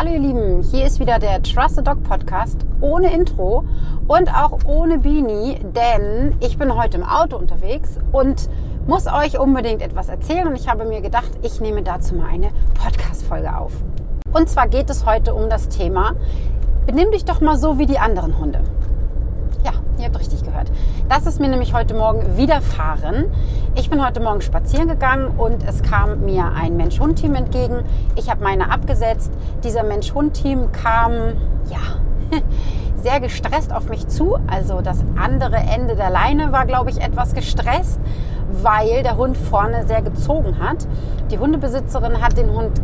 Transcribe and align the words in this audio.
Hallo 0.00 0.12
ihr 0.12 0.18
Lieben, 0.18 0.62
hier 0.62 0.86
ist 0.86 0.98
wieder 0.98 1.18
der 1.18 1.42
Trust 1.42 1.76
the 1.76 1.84
Dog 1.84 2.02
Podcast 2.04 2.56
ohne 2.80 3.12
Intro 3.12 3.64
und 4.08 4.34
auch 4.34 4.60
ohne 4.64 4.96
Beanie, 4.96 5.60
denn 5.62 6.36
ich 6.40 6.56
bin 6.56 6.74
heute 6.74 6.96
im 6.96 7.04
Auto 7.04 7.36
unterwegs 7.36 7.98
und 8.10 8.48
muss 8.86 9.06
euch 9.08 9.38
unbedingt 9.38 9.82
etwas 9.82 10.08
erzählen 10.08 10.48
und 10.48 10.56
ich 10.56 10.70
habe 10.70 10.86
mir 10.86 11.02
gedacht, 11.02 11.30
ich 11.42 11.60
nehme 11.60 11.82
dazu 11.82 12.14
mal 12.14 12.30
eine 12.30 12.48
Podcast-Folge 12.82 13.54
auf. 13.54 13.72
Und 14.32 14.48
zwar 14.48 14.68
geht 14.68 14.88
es 14.88 15.04
heute 15.04 15.34
um 15.34 15.50
das 15.50 15.68
Thema, 15.68 16.14
benimm 16.86 17.10
dich 17.12 17.26
doch 17.26 17.42
mal 17.42 17.58
so 17.58 17.76
wie 17.76 17.84
die 17.84 17.98
anderen 17.98 18.38
Hunde. 18.38 18.62
Ihr 20.00 20.06
habt 20.06 20.18
richtig 20.18 20.42
gehört. 20.42 20.72
Das 21.10 21.26
ist 21.26 21.40
mir 21.40 21.48
nämlich 21.48 21.74
heute 21.74 21.92
Morgen 21.92 22.38
widerfahren. 22.38 23.26
Ich 23.74 23.90
bin 23.90 24.02
heute 24.02 24.20
Morgen 24.20 24.40
spazieren 24.40 24.88
gegangen 24.88 25.26
und 25.36 25.62
es 25.62 25.82
kam 25.82 26.24
mir 26.24 26.46
ein 26.54 26.78
Mensch-Hund-Team 26.78 27.34
entgegen. 27.34 27.84
Ich 28.16 28.30
habe 28.30 28.42
meine 28.42 28.72
abgesetzt. 28.72 29.30
Dieser 29.62 29.82
Mensch-Hund-Team 29.82 30.72
kam, 30.72 31.12
ja, 31.68 32.00
sehr 33.02 33.20
gestresst 33.20 33.74
auf 33.74 33.90
mich 33.90 34.08
zu. 34.08 34.38
Also 34.46 34.80
das 34.80 35.04
andere 35.22 35.56
Ende 35.56 35.96
der 35.96 36.08
Leine 36.08 36.50
war, 36.50 36.64
glaube 36.64 36.88
ich, 36.88 36.98
etwas 36.98 37.34
gestresst, 37.34 38.00
weil 38.62 39.02
der 39.02 39.18
Hund 39.18 39.36
vorne 39.36 39.86
sehr 39.86 40.00
gezogen 40.00 40.60
hat. 40.60 40.88
Die 41.30 41.38
Hundebesitzerin 41.38 42.22
hat 42.22 42.38
den 42.38 42.54
Hund 42.54 42.80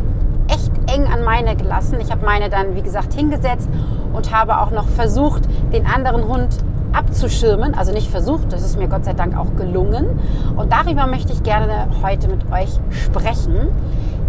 echt 0.49 0.71
eng 0.93 1.07
an 1.11 1.23
meine 1.23 1.55
gelassen. 1.55 1.99
Ich 1.99 2.11
habe 2.11 2.23
meine 2.23 2.51
dann, 2.51 2.75
wie 2.75 2.83
gesagt, 2.83 3.15
hingesetzt 3.15 3.69
und 4.13 4.31
habe 4.31 4.59
auch 4.59 4.69
noch 4.69 4.87
versucht, 4.87 5.43
den 5.73 5.87
anderen 5.87 6.27
Hund 6.27 6.63
abzuschirmen. 6.97 7.75
Also 7.75 7.93
nicht 7.93 8.09
versucht, 8.09 8.51
das 8.51 8.63
ist 8.63 8.77
mir 8.77 8.87
Gott 8.87 9.05
sei 9.05 9.13
Dank 9.13 9.37
auch 9.37 9.55
gelungen. 9.55 10.19
Und 10.55 10.71
darüber 10.71 11.07
möchte 11.07 11.31
ich 11.31 11.43
gerne 11.43 11.87
heute 12.01 12.27
mit 12.27 12.51
euch 12.51 12.71
sprechen, 12.89 13.69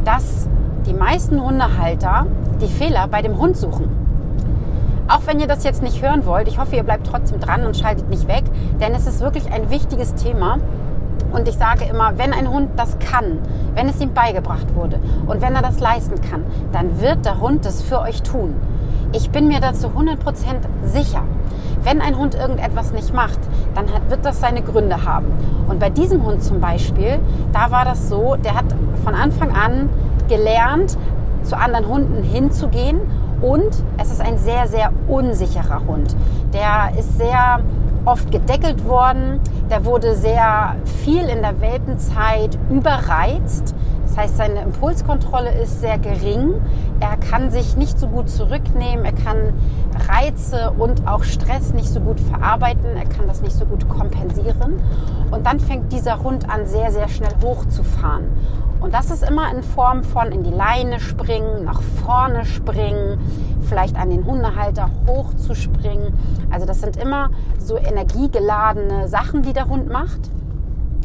dass 0.05 0.49
die 0.87 0.95
meisten 0.95 1.43
Hundehalter 1.43 2.27
die 2.61 2.69
Fehler 2.69 3.09
bei 3.09 3.23
dem 3.23 3.39
Hund 3.39 3.57
suchen. 3.57 3.89
Auch 5.09 5.23
wenn 5.27 5.41
ihr 5.41 5.47
das 5.47 5.65
jetzt 5.65 5.83
nicht 5.83 6.03
hören 6.03 6.27
wollt, 6.27 6.49
ich 6.49 6.59
hoffe, 6.59 6.77
ihr 6.77 6.83
bleibt 6.83 7.07
trotzdem 7.07 7.41
dran 7.41 7.65
und 7.65 7.77
schaltet 7.77 8.11
nicht 8.11 8.29
weg, 8.29 8.45
denn 8.79 8.95
es 8.95 9.07
ist 9.07 9.21
wirklich 9.21 9.51
ein 9.51 9.71
wichtiges 9.71 10.15
Thema. 10.15 10.59
Und 11.33 11.49
ich 11.49 11.57
sage 11.57 11.85
immer, 11.85 12.17
wenn 12.17 12.33
ein 12.33 12.51
Hund 12.51 12.71
das 12.77 12.99
kann, 12.99 13.39
wenn 13.75 13.89
es 13.89 14.01
ihm 14.01 14.13
beigebracht 14.13 14.75
wurde 14.75 14.99
und 15.27 15.41
wenn 15.41 15.55
er 15.55 15.63
das 15.63 15.81
leisten 15.81 16.21
kann, 16.21 16.45
dann 16.73 17.01
wird 17.01 17.25
der 17.25 17.41
Hund 17.41 17.65
das 17.65 17.83
für 17.83 18.01
euch 18.01 18.23
tun. 18.23 18.55
Ich 19.13 19.31
bin 19.31 19.49
mir 19.49 19.61
dazu 19.61 19.89
100% 19.89 20.17
sicher. 20.85 21.23
Wenn 21.83 22.03
ein 22.03 22.19
Hund 22.19 22.35
irgendetwas 22.35 22.93
nicht 22.93 23.15
macht, 23.15 23.39
dann 23.75 23.93
hat, 23.93 24.11
wird 24.11 24.25
das 24.25 24.41
seine 24.41 24.61
Gründe 24.61 25.05
haben. 25.05 25.27
Und 25.69 25.79
bei 25.79 25.89
diesem 25.89 26.25
Hund 26.25 26.43
zum 26.43 26.61
Beispiel, 26.61 27.19
da 27.53 27.71
war 27.71 27.85
das 27.85 28.09
so, 28.09 28.37
der 28.37 28.55
hat 28.55 28.67
von 29.05 29.15
Anfang 29.15 29.53
an 29.53 29.89
gelernt, 30.29 30.99
zu 31.43 31.57
anderen 31.57 31.89
Hunden 31.89 32.23
hinzugehen 32.23 33.01
und 33.41 33.71
es 33.97 34.11
ist 34.11 34.21
ein 34.21 34.37
sehr, 34.37 34.67
sehr 34.67 34.93
unsicherer 35.07 35.87
Hund. 35.87 36.15
Der 36.53 36.99
ist 36.99 37.17
sehr 37.17 37.61
oft 38.05 38.31
gedeckelt 38.31 38.87
worden. 38.87 39.41
Der 39.71 39.85
wurde 39.85 40.15
sehr 40.17 40.77
viel 41.05 41.25
in 41.25 41.43
der 41.43 41.61
Welpenzeit 41.61 42.59
überreizt. 42.69 43.75
Das 44.09 44.17
heißt, 44.17 44.37
seine 44.39 44.63
Impulskontrolle 44.63 45.51
ist 45.51 45.81
sehr 45.81 45.99
gering. 45.99 46.55
Er 46.99 47.19
kann 47.19 47.51
sich 47.51 47.77
nicht 47.77 47.99
so 47.99 48.09
gut 48.09 48.31
zurücknehmen. 48.31 49.05
Er 49.05 49.13
kann 49.13 49.53
Reize 50.09 50.73
und 50.79 51.07
auch 51.07 51.25
Stress 51.25 51.75
nicht 51.75 51.89
so 51.89 52.01
gut 52.01 52.19
verarbeiten. 52.19 52.97
Er 52.97 53.05
kann 53.05 53.29
das 53.29 53.43
nicht 53.43 53.55
so 53.55 53.67
gut 53.67 53.87
kompensieren. 53.89 54.81
Und 55.31 55.47
dann 55.47 55.61
fängt 55.61 55.93
dieser 55.93 56.23
Hund 56.23 56.49
an, 56.49 56.67
sehr, 56.67 56.91
sehr 56.91 57.09
schnell 57.09 57.35
hochzufahren. 57.43 58.25
Und 58.81 58.95
das 58.95 59.11
ist 59.11 59.29
immer 59.29 59.53
in 59.55 59.63
Form 59.63 60.03
von 60.03 60.33
in 60.33 60.43
die 60.43 60.53
Leine 60.53 61.01
springen, 61.01 61.65
nach 61.65 61.83
vorne 62.05 62.47
springen, 62.47 63.19
vielleicht 63.69 63.97
an 63.97 64.09
den 64.09 64.25
Hundehalter 64.25 64.89
hochzuspringen. 65.07 66.15
Also 66.51 66.65
das 66.65 66.81
sind 66.81 66.97
immer 66.97 67.31
so 67.59 67.77
energiegeladene 67.77 69.07
Sachen, 69.07 69.43
die 69.43 69.53
der 69.53 69.69
Hund 69.69 69.91
macht. 69.91 70.31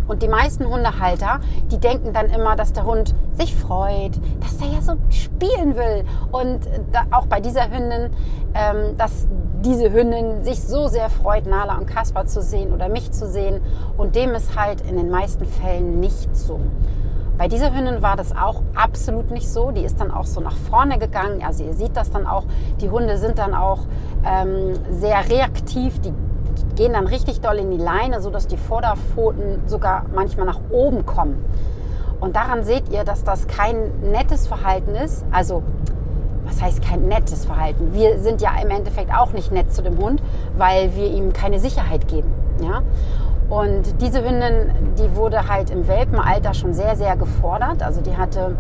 Und 0.07 0.21
die 0.21 0.27
meisten 0.27 0.67
Hundehalter, 0.67 1.39
die 1.71 1.77
denken 1.77 2.13
dann 2.13 2.27
immer, 2.27 2.55
dass 2.55 2.73
der 2.73 2.85
Hund 2.85 3.15
sich 3.33 3.55
freut, 3.55 4.11
dass 4.41 4.59
er 4.61 4.73
ja 4.73 4.81
so 4.81 4.93
spielen 5.09 5.75
will. 5.75 6.05
Und 6.31 6.67
auch 7.11 7.27
bei 7.27 7.39
dieser 7.39 7.71
Hündin, 7.71 8.09
ähm, 8.53 8.97
dass 8.97 9.27
diese 9.63 9.91
Hündin 9.91 10.43
sich 10.43 10.61
so 10.61 10.87
sehr 10.87 11.09
freut, 11.09 11.45
Nala 11.45 11.77
und 11.77 11.87
Kaspar 11.87 12.25
zu 12.25 12.41
sehen 12.41 12.73
oder 12.73 12.89
mich 12.89 13.11
zu 13.11 13.27
sehen. 13.27 13.61
Und 13.97 14.15
dem 14.15 14.31
ist 14.31 14.57
halt 14.57 14.81
in 14.81 14.97
den 14.97 15.09
meisten 15.09 15.45
Fällen 15.45 15.99
nicht 15.99 16.35
so. 16.35 16.59
Bei 17.37 17.47
dieser 17.47 17.73
Hündin 17.73 18.01
war 18.01 18.15
das 18.15 18.35
auch 18.35 18.61
absolut 18.75 19.31
nicht 19.31 19.49
so. 19.49 19.71
Die 19.71 19.83
ist 19.83 19.99
dann 19.99 20.11
auch 20.11 20.25
so 20.25 20.39
nach 20.39 20.55
vorne 20.55 20.99
gegangen. 20.99 21.43
Also 21.43 21.63
ihr 21.63 21.73
seht 21.73 21.97
das 21.97 22.11
dann 22.11 22.27
auch. 22.27 22.43
Die 22.79 22.89
Hunde 22.89 23.17
sind 23.17 23.39
dann 23.39 23.55
auch 23.55 23.79
ähm, 24.23 24.73
sehr 24.91 25.29
reaktiv. 25.29 25.99
Die 26.01 26.13
gehen 26.75 26.93
dann 26.93 27.07
richtig 27.07 27.41
doll 27.41 27.57
in 27.57 27.71
die 27.71 27.77
Leine, 27.77 28.21
sodass 28.21 28.47
die 28.47 28.57
Vorderpfoten 28.57 29.61
sogar 29.67 30.05
manchmal 30.13 30.45
nach 30.45 30.59
oben 30.69 31.05
kommen. 31.05 31.43
Und 32.19 32.35
daran 32.35 32.63
seht 32.63 32.89
ihr, 32.89 33.03
dass 33.03 33.23
das 33.23 33.47
kein 33.47 33.91
nettes 34.11 34.47
Verhalten 34.47 34.95
ist. 34.95 35.25
Also 35.31 35.63
was 36.45 36.61
heißt 36.61 36.81
kein 36.81 37.07
nettes 37.07 37.45
Verhalten? 37.45 37.93
Wir 37.93 38.19
sind 38.19 38.41
ja 38.41 38.51
im 38.61 38.69
Endeffekt 38.69 39.13
auch 39.13 39.33
nicht 39.33 39.51
nett 39.51 39.73
zu 39.73 39.81
dem 39.81 39.97
Hund, 39.97 40.21
weil 40.57 40.95
wir 40.95 41.07
ihm 41.07 41.33
keine 41.33 41.59
Sicherheit 41.59 42.07
geben. 42.07 42.31
Ja? 42.61 42.81
Und 43.49 44.01
diese 44.01 44.23
Hündin, 44.23 44.71
die 44.97 45.15
wurde 45.15 45.47
halt 45.47 45.69
im 45.69 45.87
Welpenalter 45.87 46.53
schon 46.53 46.73
sehr, 46.73 46.95
sehr 46.95 47.15
gefordert. 47.15 47.83
Also 47.83 48.01
die 48.01 48.17
hatte 48.17 48.55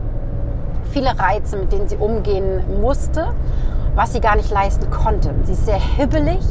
viele 0.91 1.17
Reize, 1.17 1.57
mit 1.57 1.71
denen 1.71 1.87
sie 1.87 1.97
umgehen 1.97 2.61
musste, 2.81 3.33
was 3.95 4.13
sie 4.13 4.21
gar 4.21 4.35
nicht 4.35 4.51
leisten 4.51 4.89
konnte. 4.89 5.33
Sie 5.43 5.53
ist 5.53 5.65
sehr 5.65 5.79
hibbelig, 5.79 6.41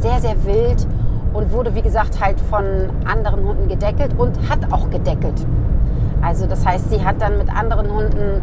sehr, 0.00 0.20
sehr 0.20 0.44
wild 0.44 0.86
und 1.32 1.52
wurde, 1.52 1.74
wie 1.74 1.82
gesagt, 1.82 2.20
halt 2.20 2.40
von 2.40 2.64
anderen 3.04 3.46
Hunden 3.46 3.68
gedeckelt 3.68 4.18
und 4.18 4.48
hat 4.48 4.72
auch 4.72 4.90
gedeckelt. 4.90 5.46
Also 6.22 6.46
das 6.46 6.64
heißt, 6.66 6.90
sie 6.90 7.04
hat 7.04 7.20
dann 7.20 7.38
mit 7.38 7.54
anderen 7.54 7.92
Hunden 7.92 8.42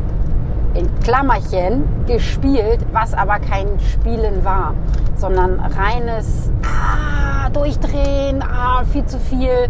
in 0.73 0.89
Klammerchen 0.99 1.83
gespielt, 2.05 2.79
was 2.91 3.13
aber 3.13 3.39
kein 3.39 3.79
Spielen 3.79 4.43
war, 4.43 4.73
sondern 5.15 5.59
reines 5.59 6.51
ah, 6.63 7.49
Durchdrehen, 7.49 8.43
ah, 8.43 8.83
viel 8.83 9.05
zu 9.05 9.19
viel. 9.19 9.69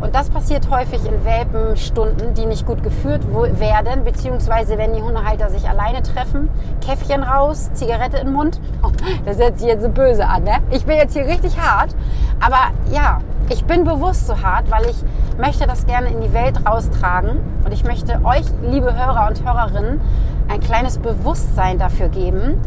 Und 0.00 0.14
das 0.14 0.28
passiert 0.28 0.68
häufig 0.70 1.00
in 1.06 1.24
Welpenstunden, 1.24 2.34
die 2.34 2.46
nicht 2.46 2.66
gut 2.66 2.82
geführt 2.82 3.22
werden, 3.32 4.04
beziehungsweise 4.04 4.76
wenn 4.76 4.92
die 4.92 5.02
Hundehalter 5.02 5.50
sich 5.50 5.68
alleine 5.68 6.02
treffen, 6.02 6.48
Käffchen 6.80 7.22
raus, 7.22 7.70
Zigarette 7.72 8.18
im 8.18 8.32
Mund. 8.32 8.60
Oh, 8.82 8.90
das 9.24 9.38
hört 9.38 9.58
sich 9.58 9.68
jetzt 9.68 9.82
so 9.82 9.88
böse 9.88 10.26
an, 10.26 10.44
ne? 10.44 10.58
Ich 10.70 10.84
bin 10.84 10.96
jetzt 10.96 11.14
hier 11.14 11.26
richtig 11.26 11.58
hart. 11.58 11.94
Aber 12.40 12.72
ja, 12.92 13.20
ich 13.48 13.64
bin 13.64 13.84
bewusst 13.84 14.26
so 14.26 14.42
hart, 14.42 14.70
weil 14.70 14.86
ich 14.86 14.96
möchte 15.38 15.66
das 15.66 15.86
gerne 15.86 16.08
in 16.08 16.20
die 16.20 16.32
Welt 16.32 16.66
raustragen 16.66 17.38
und 17.64 17.72
ich 17.72 17.84
möchte 17.84 18.20
euch, 18.24 18.44
liebe 18.62 18.94
Hörer 18.94 19.28
und 19.28 19.44
Hörerinnen, 19.44 20.00
ein 20.48 20.60
kleines 20.60 20.98
Bewusstsein 20.98 21.78
dafür 21.78 22.08
geben, 22.08 22.60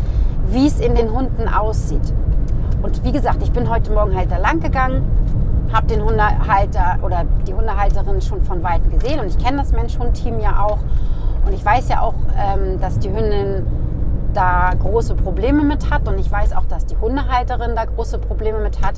wie 0.50 0.68
es 0.68 0.80
in 0.80 0.96
den 0.96 1.12
Hunden 1.12 1.48
aussieht. 1.48 2.14
Und 2.82 3.04
wie 3.04 3.12
gesagt, 3.12 3.42
ich 3.44 3.52
bin 3.52 3.70
heute 3.70 3.92
Morgen 3.92 4.16
halt 4.16 4.32
da 4.32 4.38
lang 4.38 4.60
gegangen, 4.60 5.04
habe 5.74 5.88
den 5.88 6.04
Hundehalter 6.04 6.98
oder 7.02 7.26
die 7.48 7.54
Hundehalterin 7.54 8.22
schon 8.22 8.42
von 8.42 8.64
Weitem 8.64 8.92
gesehen 8.92 9.20
und 9.20 9.28
ich 9.28 9.38
kenne 9.38 9.58
das 9.58 9.72
Mensch-Hund-Team 9.72 10.40
ja 10.40 10.64
auch 10.64 10.80
und 11.46 11.54
ich 11.54 11.64
weiß 11.64 11.90
ja 11.90 12.02
auch, 12.02 12.16
ähm, 12.38 12.80
dass 12.80 13.00
die 13.00 13.10
Hündin 13.10 13.66
da 14.34 14.72
große 14.80 15.16
Probleme 15.16 15.64
mit 15.64 15.90
hat 15.90 16.08
und 16.08 16.20
ich 16.20 16.32
weiß 16.32 16.54
auch, 16.54 16.66
dass 16.66 16.86
die 16.86 16.98
Hundehalterin 16.98 17.76
da 17.76 17.86
große 17.86 18.20
Probleme 18.20 18.60
mit 18.60 18.86
hat 18.86 18.96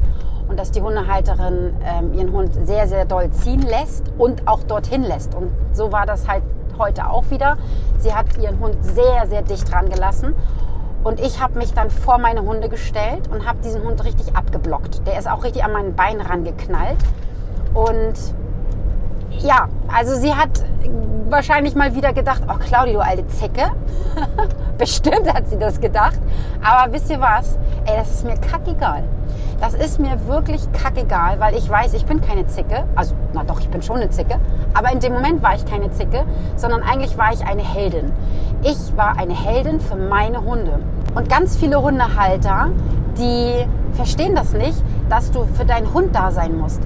und 0.49 0.59
dass 0.59 0.71
die 0.71 0.81
Hundehalterin 0.81 1.73
ähm, 1.85 2.13
ihren 2.13 2.33
Hund 2.33 2.53
sehr, 2.65 2.87
sehr 2.87 3.05
doll 3.05 3.29
ziehen 3.31 3.61
lässt 3.61 4.11
und 4.17 4.47
auch 4.47 4.63
dorthin 4.63 5.03
lässt. 5.03 5.35
Und 5.35 5.51
so 5.71 5.91
war 5.91 6.05
das 6.05 6.27
halt 6.27 6.43
heute 6.77 7.09
auch 7.09 7.29
wieder. 7.29 7.57
Sie 7.99 8.13
hat 8.13 8.37
ihren 8.37 8.59
Hund 8.59 8.77
sehr, 8.81 9.27
sehr 9.27 9.41
dicht 9.43 9.71
dran 9.71 9.89
gelassen. 9.89 10.33
Und 11.09 11.19
ich 11.19 11.41
habe 11.41 11.57
mich 11.57 11.73
dann 11.73 11.89
vor 11.89 12.19
meine 12.19 12.43
Hunde 12.43 12.69
gestellt 12.69 13.29
und 13.31 13.47
habe 13.47 13.57
diesen 13.63 13.81
Hund 13.81 14.05
richtig 14.05 14.35
abgeblockt. 14.35 15.07
Der 15.07 15.17
ist 15.17 15.27
auch 15.27 15.43
richtig 15.43 15.63
an 15.63 15.71
meinen 15.71 15.95
Bein 15.95 16.21
rangeknallt. 16.21 16.99
Und 17.73 18.13
ja, 19.39 19.69
also 19.91 20.13
sie 20.13 20.35
hat 20.35 20.63
wahrscheinlich 21.27 21.73
mal 21.73 21.95
wieder 21.95 22.13
gedacht, 22.13 22.43
oh 22.47 22.59
Claudia, 22.59 22.93
du 22.93 22.99
alte 22.99 23.25
Zecke. 23.25 23.71
Bestimmt 24.77 25.33
hat 25.33 25.49
sie 25.49 25.57
das 25.57 25.81
gedacht. 25.81 26.19
Aber 26.63 26.93
wisst 26.93 27.09
ihr 27.09 27.19
was? 27.19 27.57
Ey, 27.87 27.97
das 27.97 28.11
ist 28.11 28.25
mir 28.25 28.37
kackegal. 28.37 29.03
Das 29.59 29.73
ist 29.73 29.99
mir 29.99 30.27
wirklich 30.27 30.71
kackegal, 30.71 31.39
weil 31.39 31.55
ich 31.55 31.67
weiß, 31.67 31.93
ich 31.93 32.05
bin 32.05 32.21
keine 32.21 32.45
Zicke. 32.45 32.85
Also, 32.95 33.15
na 33.33 33.43
doch, 33.43 33.59
ich 33.59 33.69
bin 33.69 33.81
schon 33.81 33.97
eine 33.97 34.09
Zicke. 34.09 34.39
Aber 34.73 34.91
in 34.91 34.99
dem 34.99 35.13
Moment 35.13 35.41
war 35.41 35.55
ich 35.55 35.65
keine 35.65 35.91
Zicke, 35.91 36.23
sondern 36.55 36.83
eigentlich 36.83 37.17
war 37.17 37.33
ich 37.33 37.45
eine 37.45 37.63
Heldin. 37.63 38.11
Ich 38.61 38.95
war 38.95 39.17
eine 39.17 39.33
Heldin 39.33 39.79
für 39.79 39.95
meine 39.95 40.43
Hunde. 40.43 40.79
Und 41.15 41.29
ganz 41.29 41.57
viele 41.57 41.81
Hundehalter, 41.81 42.69
die 43.17 43.65
verstehen 43.93 44.35
das 44.35 44.53
nicht, 44.53 44.81
dass 45.09 45.31
du 45.31 45.45
für 45.53 45.65
deinen 45.65 45.93
Hund 45.93 46.15
da 46.15 46.31
sein 46.31 46.57
musst 46.57 46.81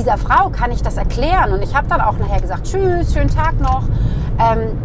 dieser 0.00 0.16
Frau 0.18 0.50
kann 0.50 0.72
ich 0.72 0.82
das 0.82 0.96
erklären. 0.96 1.52
Und 1.52 1.62
ich 1.62 1.74
habe 1.74 1.86
dann 1.88 2.00
auch 2.00 2.18
nachher 2.18 2.40
gesagt, 2.40 2.64
tschüss, 2.64 3.12
schönen 3.12 3.28
Tag 3.30 3.60
noch. 3.60 3.84
Ähm, 4.38 4.78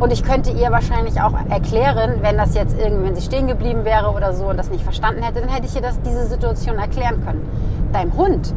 und 0.00 0.12
ich 0.12 0.24
könnte 0.24 0.50
ihr 0.50 0.70
wahrscheinlich 0.70 1.20
auch 1.20 1.34
erklären, 1.50 2.18
wenn 2.22 2.36
das 2.38 2.54
jetzt 2.54 2.76
irgendwie, 2.78 3.08
wenn 3.08 3.14
sie 3.14 3.22
stehen 3.22 3.46
geblieben 3.46 3.84
wäre 3.84 4.10
oder 4.10 4.32
so 4.32 4.46
und 4.46 4.56
das 4.56 4.70
nicht 4.70 4.82
verstanden 4.82 5.22
hätte, 5.22 5.40
dann 5.40 5.50
hätte 5.50 5.66
ich 5.66 5.74
ihr 5.74 5.82
das, 5.82 6.00
diese 6.00 6.26
Situation 6.26 6.78
erklären 6.78 7.22
können. 7.24 7.46
Deinem 7.92 8.14
Hund 8.14 8.54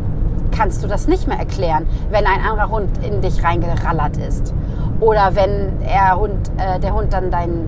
kannst 0.56 0.84
du 0.84 0.88
das 0.88 1.08
nicht 1.08 1.28
mehr 1.28 1.40
erklären, 1.40 1.88
wenn 2.12 2.26
ein 2.26 2.46
anderer 2.46 2.70
Hund 2.70 2.90
in 3.06 3.22
dich 3.22 3.44
reingerallert 3.44 4.18
ist. 4.18 4.54
Oder 5.00 5.36
wenn 5.36 5.82
er 5.82 6.18
Hund, 6.18 6.52
äh, 6.58 6.80
der 6.80 6.94
Hund 6.94 7.12
dann 7.12 7.30
dein, 7.32 7.68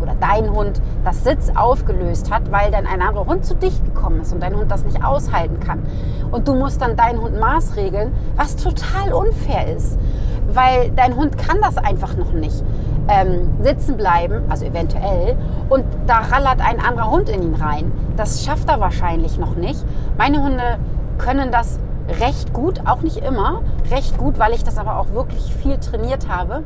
oder 0.00 0.14
dein 0.20 0.50
Hund 0.50 0.80
das 1.04 1.24
Sitz 1.24 1.50
aufgelöst 1.54 2.32
hat, 2.32 2.50
weil 2.50 2.70
dann 2.70 2.86
ein 2.86 3.00
anderer 3.00 3.26
Hund 3.26 3.44
zu 3.44 3.54
dicht 3.54 3.84
gekommen 3.84 4.20
ist 4.20 4.32
und 4.32 4.42
dein 4.42 4.56
Hund 4.56 4.70
das 4.70 4.84
nicht 4.84 5.04
aushalten 5.04 5.60
kann. 5.60 5.82
Und 6.30 6.48
du 6.48 6.54
musst 6.54 6.80
dann 6.80 6.96
deinen 6.96 7.20
Hund 7.20 7.38
maßregeln, 7.38 8.12
was 8.36 8.56
total 8.56 9.12
unfair 9.12 9.74
ist, 9.74 9.98
weil 10.52 10.90
dein 10.92 11.16
Hund 11.16 11.38
kann 11.38 11.58
das 11.60 11.78
einfach 11.78 12.16
noch 12.16 12.32
nicht. 12.32 12.62
Ähm, 13.08 13.52
sitzen 13.62 13.96
bleiben, 13.96 14.42
also 14.48 14.64
eventuell, 14.64 15.36
und 15.68 15.84
da 16.06 16.18
rallert 16.18 16.60
ein 16.60 16.80
anderer 16.80 17.10
Hund 17.10 17.28
in 17.28 17.42
ihn 17.42 17.54
rein. 17.54 17.92
Das 18.16 18.44
schafft 18.44 18.68
er 18.68 18.80
wahrscheinlich 18.80 19.38
noch 19.38 19.54
nicht. 19.54 19.84
Meine 20.18 20.42
Hunde 20.42 20.78
können 21.18 21.52
das 21.52 21.78
recht 22.20 22.52
gut, 22.52 22.80
auch 22.86 23.02
nicht 23.02 23.18
immer, 23.18 23.62
recht 23.90 24.16
gut, 24.18 24.38
weil 24.38 24.52
ich 24.52 24.64
das 24.64 24.78
aber 24.78 24.98
auch 24.98 25.12
wirklich 25.12 25.54
viel 25.54 25.78
trainiert 25.78 26.28
habe. 26.28 26.62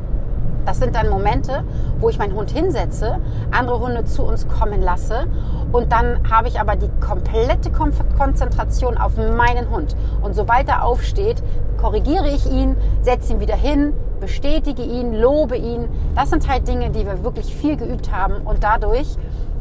Das 0.64 0.78
sind 0.78 0.94
dann 0.94 1.08
Momente, 1.08 1.64
wo 1.98 2.08
ich 2.08 2.18
meinen 2.18 2.34
Hund 2.34 2.50
hinsetze, 2.50 3.18
andere 3.50 3.80
Hunde 3.80 4.04
zu 4.04 4.22
uns 4.22 4.46
kommen 4.48 4.82
lasse 4.82 5.26
und 5.72 5.92
dann 5.92 6.28
habe 6.28 6.48
ich 6.48 6.60
aber 6.60 6.76
die 6.76 6.90
komplette 7.00 7.70
Konzentration 7.70 8.98
auf 8.98 9.16
meinen 9.16 9.70
Hund. 9.70 9.96
Und 10.20 10.34
sobald 10.34 10.68
er 10.68 10.84
aufsteht, 10.84 11.42
korrigiere 11.80 12.28
ich 12.28 12.46
ihn, 12.50 12.76
setze 13.02 13.32
ihn 13.32 13.40
wieder 13.40 13.54
hin, 13.54 13.92
bestätige 14.20 14.82
ihn, 14.82 15.14
lobe 15.14 15.56
ihn. 15.56 15.88
Das 16.14 16.30
sind 16.30 16.48
halt 16.48 16.66
Dinge, 16.66 16.90
die 16.90 17.06
wir 17.06 17.22
wirklich 17.22 17.54
viel 17.54 17.76
geübt 17.76 18.12
haben 18.12 18.42
und 18.44 18.62
dadurch 18.64 19.16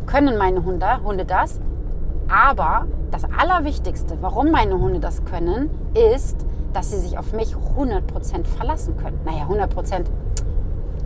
können 0.06 0.38
meine 0.38 0.64
Hunde, 0.64 0.88
Hunde 1.04 1.26
das. 1.26 1.60
Aber 2.28 2.86
das 3.12 3.24
Allerwichtigste, 3.24 4.18
warum 4.22 4.52
meine 4.52 4.80
Hunde 4.80 5.00
das 5.00 5.24
können, 5.26 5.70
ist, 5.94 6.46
dass 6.74 6.92
sie 6.92 6.98
sich 6.98 7.18
auf 7.18 7.34
mich 7.34 7.56
100% 7.78 8.46
verlassen 8.46 8.98
können. 8.98 9.20
Naja, 9.26 9.46
100% 9.50 10.06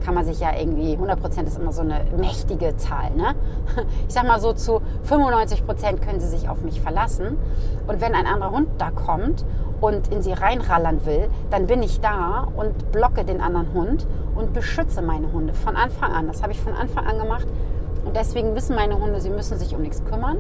kann 0.04 0.14
man 0.14 0.26
sich 0.26 0.40
ja 0.40 0.50
irgendwie, 0.58 0.98
100% 0.98 1.46
ist 1.46 1.58
immer 1.58 1.72
so 1.72 1.82
eine 1.82 2.06
mächtige 2.18 2.76
Zahl. 2.78 3.12
Ne? 3.12 3.36
Ich 4.08 4.14
sag 4.14 4.28
mal 4.28 4.40
so, 4.40 4.54
zu 4.54 4.82
95% 5.10 6.00
können 6.00 6.20
sie 6.20 6.28
sich 6.28 6.50
auf 6.50 6.62
mich 6.62 6.82
verlassen. 6.82 7.38
Und 7.88 8.02
wenn 8.02 8.14
ein 8.14 8.26
anderer 8.26 8.52
Hund 8.52 8.70
da 8.78 8.92
kommt 8.92 9.46
und 9.82 10.10
in 10.10 10.22
sie 10.22 10.34
reinrallern 10.34 11.06
will, 11.06 11.30
dann 11.50 11.68
bin 11.68 11.82
ich 11.82 12.00
da 12.00 12.48
und 12.56 12.92
blocke 12.92 13.24
den 13.24 13.42
anderen 13.42 13.74
Hund 13.74 14.08
und 14.36 14.54
beschütze 14.54 15.02
meine 15.02 15.32
Hunde 15.32 15.54
von 15.54 15.76
Anfang 15.76 16.12
an. 16.12 16.28
Das 16.28 16.44
habe 16.44 16.52
ich 16.52 16.60
von 16.60 16.74
Anfang 16.74 17.06
an 17.06 17.18
gemacht. 17.18 17.48
Und 18.06 18.16
deswegen 18.16 18.56
wissen 18.56 18.76
meine 18.76 19.00
Hunde, 19.00 19.22
sie 19.22 19.30
müssen 19.30 19.58
sich 19.58 19.74
um 19.76 19.82
nichts 19.82 20.04
kümmern 20.06 20.38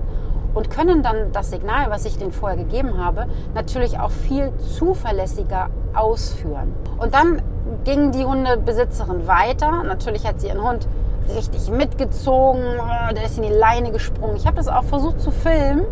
und 0.53 0.69
können 0.69 1.01
dann 1.03 1.31
das 1.31 1.49
Signal, 1.49 1.89
was 1.89 2.05
ich 2.05 2.17
denen 2.17 2.31
vorher 2.31 2.57
gegeben 2.57 2.97
habe, 2.97 3.25
natürlich 3.55 3.99
auch 3.99 4.11
viel 4.11 4.51
zuverlässiger 4.57 5.69
ausführen. 5.93 6.73
Und 6.97 7.13
dann 7.13 7.41
ging 7.83 8.11
die 8.11 8.25
Hundebesitzerin 8.25 9.27
weiter. 9.27 9.83
Natürlich 9.83 10.25
hat 10.25 10.41
sie 10.41 10.47
ihren 10.47 10.63
Hund 10.63 10.87
richtig 11.35 11.69
mitgezogen, 11.69 12.61
der 13.15 13.25
ist 13.25 13.37
in 13.37 13.43
die 13.43 13.53
Leine 13.53 13.91
gesprungen. 13.91 14.35
Ich 14.35 14.45
habe 14.45 14.57
das 14.57 14.67
auch 14.67 14.83
versucht 14.83 15.21
zu 15.21 15.31
filmen. 15.31 15.85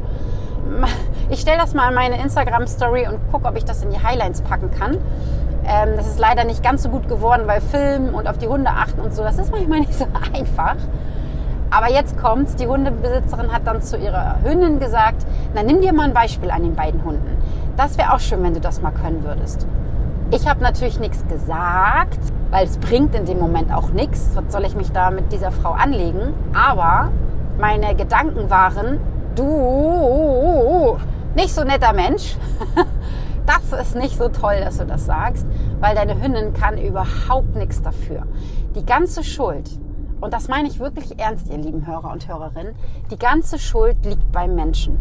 Ich 1.30 1.40
stelle 1.42 1.58
das 1.58 1.74
mal 1.74 1.90
in 1.90 1.96
meine 1.96 2.22
Instagram-Story 2.22 3.08
und 3.08 3.20
gucke, 3.32 3.48
ob 3.48 3.56
ich 3.56 3.66
das 3.66 3.84
in 3.84 3.90
die 3.90 4.02
Highlights 4.02 4.42
packen 4.42 4.72
kann. 4.72 4.98
Ähm, 5.66 5.90
das 5.96 6.08
ist 6.08 6.20
leider 6.20 6.44
nicht 6.44 6.64
ganz 6.64 6.84
so 6.84 6.90
gut 6.90 7.08
geworden, 7.08 7.44
weil 7.46 7.62
Filmen 7.62 8.14
und 8.14 8.28
auf 8.28 8.38
die 8.38 8.48
Hunde 8.48 8.70
achten 8.70 9.00
und 9.00 9.14
so, 9.14 9.24
das 9.24 9.38
ist 9.38 9.52
manchmal 9.52 9.80
nicht 9.82 9.94
so 9.94 10.06
einfach. 10.34 10.76
Aber 11.70 11.90
jetzt 11.90 12.18
kommt's, 12.18 12.56
die 12.56 12.68
Hundebesitzerin 12.68 13.52
hat 13.52 13.66
dann 13.66 13.82
zu 13.82 13.98
ihrer 13.98 14.40
Hündin 14.44 14.80
gesagt, 14.80 15.26
na 15.54 15.64
nimm 15.64 15.80
dir 15.80 15.94
mal 15.94 16.04
ein 16.04 16.14
Beispiel 16.14 16.52
an 16.52 16.64
den 16.64 16.76
beiden 16.76 17.04
Hunden. 17.06 17.42
Das 17.78 17.98
wäre 17.98 18.14
auch 18.14 18.20
schön, 18.20 18.44
wenn 18.44 18.54
du 18.54 18.60
das 18.60 18.82
mal 18.82 18.92
können 18.92 19.24
würdest. 19.24 19.66
Ich 20.34 20.48
habe 20.48 20.64
natürlich 20.64 21.00
nichts 21.00 21.28
gesagt, 21.28 22.20
weil 22.52 22.66
es 22.66 22.78
bringt 22.78 23.14
in 23.16 23.26
dem 23.26 23.38
Moment 23.38 23.74
auch 23.74 23.90
nichts. 23.90 24.32
Was 24.34 24.52
soll 24.54 24.64
ich 24.64 24.76
mich 24.76 24.92
da 24.92 25.12
mit 25.12 25.32
dieser 25.32 25.52
Frau 25.52 25.72
anlegen? 25.72 26.34
Aber 26.54 27.12
meine 27.60 27.96
Gedanken 27.96 28.50
waren, 28.50 29.00
du, 29.36 30.98
nicht 31.36 31.54
so 31.54 31.64
netter 31.64 31.94
Mensch. 31.94 32.38
Das 33.44 33.74
ist 33.74 33.96
nicht 33.96 34.16
so 34.18 34.30
toll, 34.30 34.62
dass 34.64 34.78
du 34.78 34.86
das 34.86 35.08
sagst, 35.08 35.48
weil 35.80 35.96
deine 35.96 36.22
Hündin 36.22 36.54
kann 36.54 36.78
überhaupt 36.78 37.56
nichts 37.56 37.82
dafür. 37.82 38.28
Die 38.76 38.86
ganze 38.86 39.24
Schuld 39.24 39.68
und 40.22 40.34
das 40.34 40.48
meine 40.48 40.68
ich 40.68 40.80
wirklich 40.80 41.20
ernst, 41.20 41.50
ihr 41.50 41.58
lieben 41.58 41.88
Hörer 41.88 42.12
und 42.12 42.28
Hörerinnen, 42.28 42.76
die 43.10 43.18
ganze 43.18 43.58
Schuld 43.58 43.98
liegt 44.06 44.32
beim 44.32 44.54
Menschen. 44.54 45.00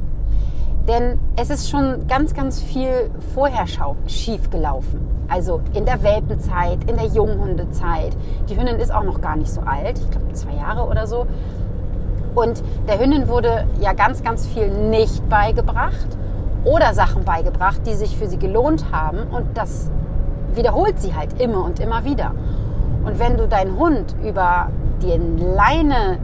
Denn 0.90 1.20
es 1.36 1.50
ist 1.50 1.70
schon 1.70 2.08
ganz, 2.08 2.34
ganz 2.34 2.60
viel 2.60 3.12
vorher 3.32 3.64
schief 4.08 4.50
gelaufen. 4.50 5.06
Also 5.28 5.60
in 5.72 5.84
der 5.84 6.02
Welpenzeit, 6.02 6.78
in 6.90 6.96
der 6.96 7.06
Junghundezeit. 7.06 8.16
Die 8.48 8.56
Hündin 8.58 8.80
ist 8.80 8.92
auch 8.92 9.04
noch 9.04 9.20
gar 9.20 9.36
nicht 9.36 9.52
so 9.52 9.60
alt, 9.60 10.00
ich 10.00 10.10
glaube 10.10 10.32
zwei 10.32 10.54
Jahre 10.54 10.88
oder 10.88 11.06
so. 11.06 11.28
Und 12.34 12.64
der 12.88 12.98
Hündin 12.98 13.28
wurde 13.28 13.66
ja 13.80 13.92
ganz, 13.92 14.24
ganz 14.24 14.48
viel 14.48 14.68
nicht 14.68 15.28
beigebracht 15.28 16.08
oder 16.64 16.92
Sachen 16.92 17.24
beigebracht, 17.24 17.82
die 17.86 17.94
sich 17.94 18.16
für 18.16 18.26
sie 18.26 18.38
gelohnt 18.38 18.86
haben. 18.90 19.28
Und 19.30 19.56
das 19.56 19.92
wiederholt 20.56 21.00
sie 21.00 21.14
halt 21.14 21.40
immer 21.40 21.64
und 21.64 21.78
immer 21.78 22.04
wieder. 22.04 22.32
Und 23.04 23.20
wenn 23.20 23.36
du 23.36 23.46
deinen 23.46 23.78
Hund 23.78 24.16
über 24.24 24.70
die 25.02 25.20
Leine 25.54 26.18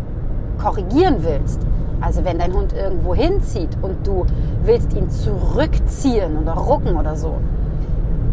korrigieren 0.58 1.18
willst, 1.20 1.60
also 2.06 2.24
wenn 2.24 2.38
dein 2.38 2.54
Hund 2.54 2.72
irgendwo 2.72 3.16
hinzieht 3.16 3.76
und 3.82 4.06
du 4.06 4.24
willst 4.62 4.94
ihn 4.94 5.10
zurückziehen 5.10 6.38
oder 6.38 6.52
rucken 6.52 6.96
oder 6.96 7.16
so, 7.16 7.34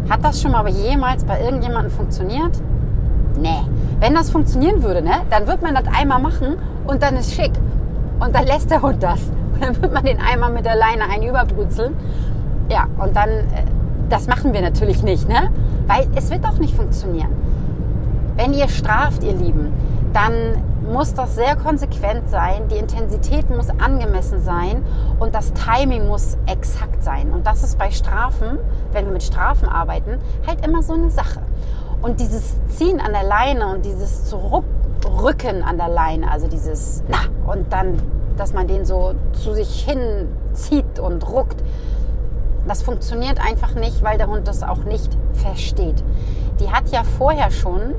hat 0.08 0.24
das 0.24 0.40
schon 0.40 0.52
mal 0.52 0.68
jemals 0.68 1.24
bei 1.24 1.42
irgendjemandem 1.42 1.90
funktioniert? 1.90 2.52
Nee. 3.36 3.62
Wenn 3.98 4.14
das 4.14 4.30
funktionieren 4.30 4.84
würde, 4.84 5.02
ne, 5.02 5.22
dann 5.28 5.48
wird 5.48 5.60
man 5.60 5.74
das 5.74 5.86
einmal 5.92 6.20
machen 6.20 6.56
und 6.86 7.02
dann 7.02 7.16
ist 7.16 7.32
schick. 7.32 7.50
Und 8.20 8.32
dann 8.32 8.46
lässt 8.46 8.70
der 8.70 8.80
Hund 8.80 9.02
das. 9.02 9.20
Und 9.54 9.64
dann 9.64 9.82
wird 9.82 9.92
man 9.92 10.04
den 10.04 10.18
einmal 10.20 10.52
mit 10.52 10.64
der 10.64 10.76
Leine 10.76 11.04
ein 11.12 11.24
überbrutzeln. 11.24 11.94
Ja, 12.68 12.86
und 12.98 13.16
dann, 13.16 13.28
äh, 13.28 13.64
das 14.08 14.28
machen 14.28 14.52
wir 14.52 14.60
natürlich 14.60 15.02
nicht, 15.02 15.28
ne? 15.28 15.50
Weil 15.88 16.06
es 16.14 16.30
wird 16.30 16.44
doch 16.44 16.58
nicht 16.58 16.76
funktionieren. 16.76 17.30
Wenn 18.36 18.52
ihr 18.52 18.68
straft, 18.68 19.24
ihr 19.24 19.34
Lieben, 19.34 19.72
dann 20.12 20.32
muss 20.84 21.14
das 21.14 21.34
sehr 21.34 21.56
konsequent 21.56 22.28
sein, 22.30 22.68
die 22.68 22.76
Intensität 22.76 23.48
muss 23.50 23.70
angemessen 23.70 24.42
sein 24.42 24.84
und 25.18 25.34
das 25.34 25.52
Timing 25.52 26.06
muss 26.06 26.36
exakt 26.46 27.02
sein. 27.02 27.32
Und 27.32 27.46
das 27.46 27.62
ist 27.62 27.78
bei 27.78 27.90
Strafen, 27.90 28.58
wenn 28.92 29.06
wir 29.06 29.12
mit 29.12 29.22
Strafen 29.22 29.68
arbeiten, 29.68 30.18
halt 30.46 30.64
immer 30.64 30.82
so 30.82 30.92
eine 30.92 31.10
Sache. 31.10 31.40
Und 32.02 32.20
dieses 32.20 32.56
Ziehen 32.68 33.00
an 33.00 33.12
der 33.12 33.24
Leine 33.24 33.68
und 33.68 33.84
dieses 33.84 34.26
Zurückrücken 34.26 35.62
an 35.62 35.78
der 35.78 35.88
Leine, 35.88 36.30
also 36.30 36.46
dieses 36.48 37.02
na 37.08 37.18
und 37.50 37.72
dann, 37.72 38.00
dass 38.36 38.52
man 38.52 38.68
den 38.68 38.84
so 38.84 39.14
zu 39.32 39.54
sich 39.54 39.84
hin 39.84 40.28
zieht 40.52 40.98
und 40.98 41.26
ruckt, 41.28 41.62
das 42.66 42.82
funktioniert 42.82 43.40
einfach 43.40 43.74
nicht, 43.74 44.02
weil 44.02 44.18
der 44.18 44.28
Hund 44.28 44.48
das 44.48 44.62
auch 44.62 44.84
nicht 44.84 45.16
versteht. 45.32 46.02
Die 46.60 46.70
hat 46.70 46.88
ja 46.90 47.02
vorher 47.04 47.50
schon 47.50 47.94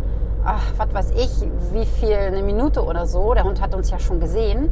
ach, 0.46 0.74
was 0.78 0.94
weiß 0.94 1.12
ich, 1.12 1.32
wie 1.74 1.86
viel, 1.86 2.16
eine 2.16 2.44
Minute 2.44 2.84
oder 2.84 3.08
so. 3.08 3.34
Der 3.34 3.44
Hund 3.44 3.62
hat 3.62 3.74
uns 3.74 3.90
ja 3.90 4.00
schon 4.00 4.20
gesehen. 4.20 4.70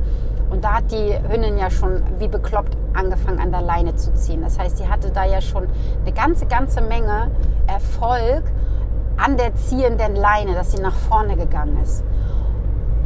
Und 0.49 0.63
da 0.63 0.75
hat 0.75 0.91
die 0.91 1.17
Hündin 1.29 1.57
ja 1.57 1.71
schon 1.71 2.03
wie 2.19 2.27
bekloppt 2.27 2.77
angefangen 2.93 3.39
an 3.39 3.51
der 3.51 3.61
Leine 3.61 3.95
zu 3.95 4.13
ziehen. 4.13 4.43
Das 4.43 4.59
heißt, 4.59 4.77
sie 4.77 4.87
hatte 4.87 5.09
da 5.09 5.25
ja 5.25 5.41
schon 5.41 5.67
eine 6.01 6.13
ganze, 6.13 6.45
ganze 6.45 6.79
Menge 6.81 7.31
Erfolg 7.65 8.43
an 9.17 9.35
der 9.37 9.55
ziehenden 9.55 10.15
Leine, 10.15 10.53
dass 10.53 10.71
sie 10.71 10.81
nach 10.81 10.93
vorne 10.93 11.35
gegangen 11.35 11.79
ist. 11.81 12.03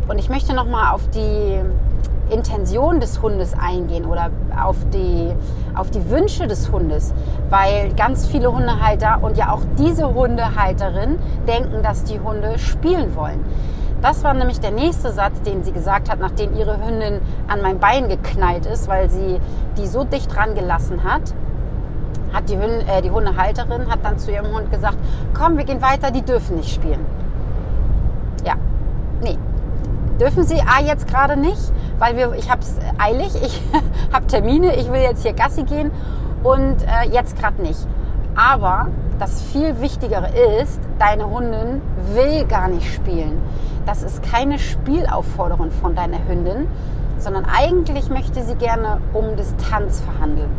Und 0.10 0.20
ich 0.20 0.30
möchte 0.30 0.54
nochmal 0.54 0.94
auf 0.94 1.10
die 1.10 1.62
Intention 2.30 3.00
des 3.00 3.22
Hundes 3.22 3.54
eingehen 3.58 4.06
oder 4.06 4.30
auf 4.62 4.76
die, 4.94 5.34
auf 5.76 5.90
die 5.90 6.10
Wünsche 6.10 6.48
des 6.48 6.72
Hundes, 6.72 7.14
weil 7.50 7.94
ganz 7.94 8.26
viele 8.28 8.52
Hundehalter 8.52 9.20
und 9.22 9.38
ja 9.38 9.52
auch 9.52 9.62
diese 9.78 10.14
Hundehalterin 10.14 11.20
denken, 11.48 11.82
dass 11.84 12.04
die 12.04 12.20
Hunde 12.20 12.60
spielen 12.60 13.16
wollen. 13.16 13.44
Das 14.02 14.24
war 14.24 14.34
nämlich 14.34 14.60
der 14.60 14.72
nächste 14.72 15.12
Satz, 15.12 15.42
den 15.42 15.64
sie 15.64 15.72
gesagt 15.72 16.10
hat, 16.12 16.20
nachdem 16.20 16.56
ihre 16.56 16.86
Hündin 16.86 17.20
an 17.48 17.62
mein 17.62 17.80
Bein 17.80 18.10
geknallt 18.10 18.66
ist, 18.66 18.88
weil 18.88 19.10
sie 19.10 19.40
die 19.78 19.88
so 19.88 20.04
dicht 20.04 20.34
dran 20.36 20.54
gelassen 20.54 21.04
hat. 21.04 21.34
Hat 22.34 22.50
die, 22.50 22.58
Hünde, 22.58 22.86
äh, 22.88 23.02
die 23.02 23.10
Hundehalterin 23.10 23.90
hat 23.90 24.00
dann 24.04 24.20
zu 24.20 24.32
ihrem 24.32 24.54
Hund 24.54 24.70
gesagt, 24.70 24.98
komm, 25.34 25.58
wir 25.58 25.64
gehen 25.64 25.82
weiter, 25.82 26.12
die 26.12 26.22
dürfen 26.22 26.58
nicht 26.58 26.74
spielen. 26.74 27.04
Ja, 28.46 28.54
nee, 29.24 29.38
dürfen 30.20 30.44
sie 30.44 30.62
A 30.62 30.82
jetzt 30.82 31.08
gerade 31.08 31.38
nicht, 31.40 31.72
weil 32.00 32.16
wir, 32.16 32.34
ich 32.34 32.50
habe 32.50 32.62
es 32.62 32.78
eilig, 32.98 33.34
ich 33.42 33.62
habe 34.14 34.28
Termine, 34.28 34.76
ich 34.76 34.92
will 34.92 35.02
jetzt 35.02 35.24
hier 35.24 35.34
Gassi 35.34 35.64
gehen 35.64 35.92
und 36.44 36.78
äh, 36.84 37.10
jetzt 37.12 37.38
gerade 37.38 37.62
nicht. 37.62 37.80
Aber 38.36 38.88
das 39.20 39.42
viel 39.42 39.82
Wichtigere 39.82 40.30
ist, 40.62 40.80
deine 41.00 41.26
Hündin 41.36 41.82
will 42.14 42.46
gar 42.46 42.68
nicht 42.68 42.94
spielen. 42.94 43.42
Das 43.86 44.04
ist 44.04 44.22
keine 44.22 44.60
Spielaufforderung 44.60 45.72
von 45.72 45.96
deiner 45.96 46.20
Hündin, 46.28 46.68
sondern 47.18 47.46
eigentlich 47.46 48.10
möchte 48.10 48.44
sie 48.44 48.56
gerne 48.56 49.02
um 49.14 49.36
Distanz 49.36 50.02
verhandeln. 50.02 50.52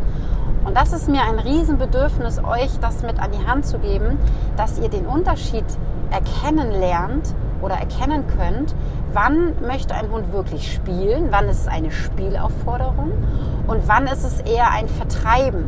Und 0.65 0.75
das 0.75 0.91
ist 0.91 1.07
mir 1.07 1.21
ein 1.21 1.39
Riesenbedürfnis, 1.39 2.43
euch 2.43 2.79
das 2.81 3.01
mit 3.01 3.19
an 3.19 3.31
die 3.31 3.47
Hand 3.47 3.65
zu 3.65 3.79
geben, 3.79 4.19
dass 4.57 4.77
ihr 4.79 4.89
den 4.89 5.05
Unterschied 5.05 5.65
erkennen 6.11 6.71
lernt 6.71 7.33
oder 7.61 7.75
erkennen 7.75 8.25
könnt, 8.27 8.75
wann 9.13 9.53
möchte 9.65 9.95
ein 9.95 10.09
Hund 10.11 10.31
wirklich 10.33 10.73
spielen, 10.73 11.27
wann 11.31 11.47
ist 11.49 11.61
es 11.61 11.67
eine 11.67 11.91
Spielaufforderung 11.91 13.11
und 13.67 13.87
wann 13.87 14.07
ist 14.07 14.23
es 14.23 14.41
eher 14.41 14.71
ein 14.71 14.87
Vertreiben. 14.87 15.65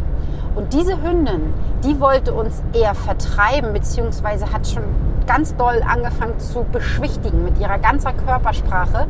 Und 0.55 0.73
diese 0.73 1.01
Hündin, 1.01 1.53
die 1.83 1.99
wollte 1.99 2.33
uns 2.33 2.61
eher 2.73 2.93
vertreiben, 2.93 3.73
beziehungsweise 3.73 4.51
hat 4.51 4.67
schon 4.67 4.83
ganz 5.25 5.55
doll 5.55 5.81
angefangen 5.87 6.39
zu 6.39 6.65
beschwichtigen. 6.71 7.45
Mit 7.45 7.59
ihrer 7.59 7.77
ganzen 7.79 8.15
Körpersprache 8.17 9.07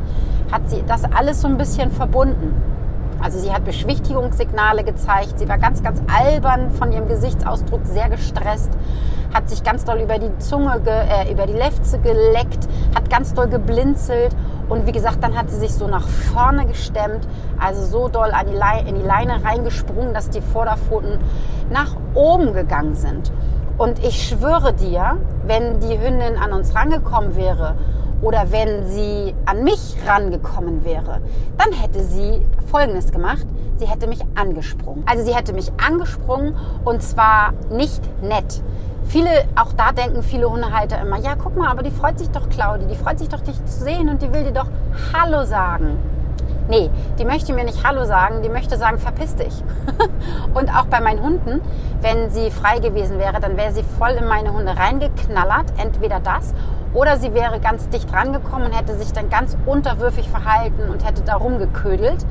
hat 0.52 0.70
sie 0.70 0.84
das 0.86 1.04
alles 1.04 1.40
so 1.40 1.48
ein 1.48 1.58
bisschen 1.58 1.90
verbunden. 1.90 2.54
Also 3.22 3.38
sie 3.38 3.52
hat 3.52 3.64
Beschwichtigungssignale 3.64 4.82
gezeigt. 4.82 5.38
Sie 5.38 5.48
war 5.48 5.58
ganz, 5.58 5.82
ganz 5.82 6.02
albern 6.12 6.70
von 6.72 6.90
ihrem 6.90 7.06
Gesichtsausdruck, 7.06 7.86
sehr 7.86 8.08
gestresst, 8.08 8.70
hat 9.32 9.48
sich 9.48 9.62
ganz 9.62 9.84
doll 9.84 10.00
über 10.00 10.18
die 10.18 10.36
Zunge, 10.38 10.80
äh, 10.84 11.32
über 11.32 11.46
die 11.46 11.52
Lefze 11.52 11.98
geleckt, 12.00 12.68
hat 12.94 13.08
ganz 13.08 13.32
doll 13.32 13.48
geblinzelt 13.48 14.34
und 14.68 14.86
wie 14.86 14.92
gesagt, 14.92 15.22
dann 15.22 15.36
hat 15.36 15.50
sie 15.50 15.58
sich 15.58 15.72
so 15.72 15.86
nach 15.86 16.06
vorne 16.06 16.66
gestemmt, 16.66 17.26
also 17.58 17.84
so 17.84 18.08
doll 18.08 18.32
die 18.50 18.56
Leine, 18.56 18.88
in 18.88 18.96
die 18.96 19.06
Leine 19.06 19.44
reingesprungen, 19.44 20.12
dass 20.12 20.30
die 20.30 20.40
Vorderpfoten 20.40 21.18
nach 21.70 21.96
oben 22.14 22.52
gegangen 22.52 22.94
sind. 22.94 23.32
Und 23.78 24.04
ich 24.04 24.28
schwöre 24.28 24.72
dir, 24.72 25.16
wenn 25.46 25.80
die 25.80 25.98
Hündin 25.98 26.36
an 26.36 26.52
uns 26.52 26.74
rangekommen 26.74 27.36
wäre 27.36 27.76
oder 28.22 28.50
wenn 28.52 28.86
sie 28.86 29.34
an 29.44 29.64
mich 29.64 29.96
rangekommen 30.06 30.84
wäre, 30.84 31.20
dann 31.58 31.72
hätte 31.72 32.02
sie 32.02 32.40
Folgendes 32.70 33.12
gemacht. 33.12 33.46
Sie 33.76 33.86
hätte 33.86 34.06
mich 34.06 34.20
angesprungen. 34.36 35.02
Also 35.06 35.24
sie 35.24 35.34
hätte 35.34 35.52
mich 35.52 35.72
angesprungen 35.84 36.54
und 36.84 37.02
zwar 37.02 37.52
nicht 37.70 38.00
nett. 38.22 38.62
Viele, 39.06 39.28
auch 39.56 39.72
da 39.72 39.90
denken 39.90 40.22
viele 40.22 40.48
Hundehalter 40.48 41.00
immer, 41.00 41.18
ja, 41.18 41.34
guck 41.34 41.56
mal, 41.56 41.68
aber 41.68 41.82
die 41.82 41.90
freut 41.90 42.18
sich 42.18 42.30
doch, 42.30 42.48
Claudi, 42.48 42.86
die 42.86 42.94
freut 42.94 43.18
sich 43.18 43.28
doch, 43.28 43.40
dich 43.40 43.62
zu 43.64 43.82
sehen 43.84 44.08
und 44.08 44.22
die 44.22 44.32
will 44.32 44.44
dir 44.44 44.52
doch 44.52 44.68
Hallo 45.12 45.44
sagen. 45.44 45.98
Nee, 46.68 46.90
die 47.18 47.24
möchte 47.24 47.52
mir 47.52 47.64
nicht 47.64 47.84
Hallo 47.84 48.04
sagen, 48.04 48.42
die 48.42 48.48
möchte 48.48 48.76
sagen, 48.76 48.98
verpiss 48.98 49.34
dich. 49.34 49.52
und 50.54 50.70
auch 50.70 50.86
bei 50.86 51.00
meinen 51.00 51.20
Hunden, 51.20 51.60
wenn 52.00 52.30
sie 52.30 52.50
frei 52.50 52.78
gewesen 52.78 53.18
wäre, 53.18 53.40
dann 53.40 53.56
wäre 53.56 53.72
sie 53.72 53.82
voll 53.82 54.12
in 54.12 54.28
meine 54.28 54.52
Hunde 54.52 54.76
reingeknallert. 54.76 55.66
Entweder 55.76 56.20
das 56.20 56.54
oder 56.94 57.16
sie 57.16 57.32
wäre 57.34 57.58
ganz 57.60 57.88
dicht 57.88 58.12
rangekommen 58.12 58.66
und 58.66 58.72
hätte 58.72 58.96
sich 58.96 59.12
dann 59.12 59.30
ganz 59.30 59.56
unterwürfig 59.66 60.28
verhalten 60.28 60.90
und 60.90 61.06
hätte 61.06 61.22
da 61.22 61.36
rumgeködelt. 61.36 62.26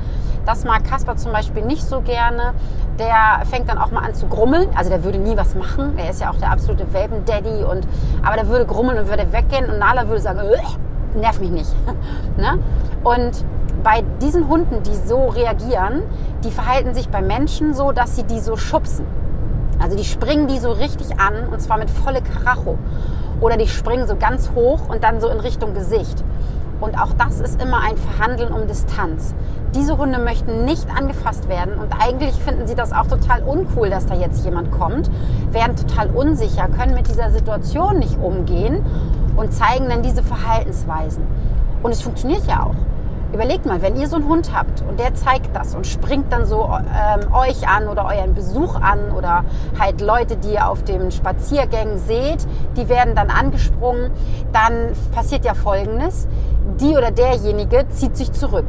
Das 0.46 0.64
mag 0.64 0.84
Kasper 0.84 1.16
zum 1.16 1.32
Beispiel 1.32 1.64
nicht 1.64 1.84
so 1.84 2.00
gerne. 2.00 2.54
Der 2.98 3.46
fängt 3.46 3.68
dann 3.68 3.78
auch 3.78 3.90
mal 3.90 4.04
an 4.04 4.14
zu 4.14 4.26
grummeln. 4.26 4.68
Also 4.74 4.90
der 4.90 5.04
würde 5.04 5.18
nie 5.18 5.36
was 5.36 5.54
machen. 5.54 5.96
Er 5.96 6.10
ist 6.10 6.20
ja 6.20 6.30
auch 6.30 6.36
der 6.36 6.50
absolute 6.50 6.92
Welpen-Daddy. 6.92 7.64
aber 8.22 8.36
der 8.36 8.48
würde 8.48 8.66
grummeln 8.66 8.98
und 8.98 9.08
würde 9.08 9.32
weggehen. 9.32 9.70
Und 9.70 9.78
Nala 9.78 10.08
würde 10.08 10.20
sagen, 10.20 10.40
nerv 11.14 11.40
mich 11.40 11.50
nicht. 11.50 11.70
ne? 12.36 12.58
Und 13.04 13.44
bei 13.82 14.04
diesen 14.20 14.48
Hunden, 14.48 14.82
die 14.82 14.94
so 14.94 15.28
reagieren, 15.28 16.02
die 16.44 16.50
verhalten 16.50 16.94
sich 16.94 17.08
bei 17.08 17.22
Menschen 17.22 17.74
so, 17.74 17.92
dass 17.92 18.16
sie 18.16 18.24
die 18.24 18.40
so 18.40 18.56
schubsen. 18.56 19.06
Also 19.80 19.96
die 19.96 20.04
springen 20.04 20.46
die 20.46 20.58
so 20.58 20.70
richtig 20.70 21.18
an 21.20 21.48
und 21.50 21.60
zwar 21.60 21.78
mit 21.78 21.90
volle 21.90 22.20
Karacho. 22.22 22.78
Oder 23.42 23.58
die 23.58 23.68
springen 23.68 24.06
so 24.06 24.16
ganz 24.16 24.52
hoch 24.54 24.88
und 24.88 25.04
dann 25.04 25.20
so 25.20 25.28
in 25.28 25.40
Richtung 25.40 25.74
Gesicht. 25.74 26.24
Und 26.80 26.98
auch 26.98 27.12
das 27.12 27.40
ist 27.40 27.62
immer 27.62 27.80
ein 27.80 27.96
Verhandeln 27.96 28.52
um 28.52 28.66
Distanz. 28.66 29.34
Diese 29.74 29.98
Hunde 29.98 30.18
möchten 30.18 30.64
nicht 30.64 30.88
angefasst 30.90 31.48
werden 31.48 31.74
und 31.74 31.92
eigentlich 31.92 32.34
finden 32.34 32.66
sie 32.66 32.74
das 32.74 32.92
auch 32.92 33.06
total 33.06 33.42
uncool, 33.42 33.90
dass 33.90 34.06
da 34.06 34.14
jetzt 34.14 34.44
jemand 34.44 34.70
kommt, 34.70 35.10
werden 35.50 35.76
total 35.76 36.08
unsicher, 36.10 36.68
können 36.68 36.94
mit 36.94 37.08
dieser 37.08 37.30
Situation 37.30 37.98
nicht 37.98 38.18
umgehen 38.18 38.84
und 39.36 39.52
zeigen 39.52 39.88
dann 39.88 40.02
diese 40.02 40.22
Verhaltensweisen. 40.22 41.24
Und 41.82 41.92
es 41.92 42.02
funktioniert 42.02 42.46
ja 42.46 42.64
auch. 42.64 42.91
Überlegt 43.32 43.64
mal, 43.64 43.80
wenn 43.80 43.96
ihr 43.96 44.08
so 44.08 44.16
einen 44.16 44.28
Hund 44.28 44.50
habt 44.54 44.82
und 44.82 45.00
der 45.00 45.14
zeigt 45.14 45.56
das 45.56 45.74
und 45.74 45.86
springt 45.86 46.30
dann 46.30 46.44
so 46.44 46.68
ähm, 46.68 47.32
euch 47.32 47.66
an 47.66 47.88
oder 47.88 48.04
euren 48.04 48.34
Besuch 48.34 48.74
an 48.74 49.10
oder 49.16 49.44
halt 49.78 50.02
Leute, 50.02 50.36
die 50.36 50.52
ihr 50.52 50.68
auf 50.68 50.82
den 50.84 51.10
Spaziergängen 51.10 51.98
seht, 51.98 52.46
die 52.76 52.90
werden 52.90 53.14
dann 53.14 53.30
angesprungen, 53.30 54.10
dann 54.52 54.92
passiert 55.14 55.46
ja 55.46 55.54
Folgendes. 55.54 56.28
Die 56.78 56.94
oder 56.94 57.10
derjenige 57.10 57.88
zieht 57.88 58.18
sich 58.18 58.32
zurück. 58.32 58.66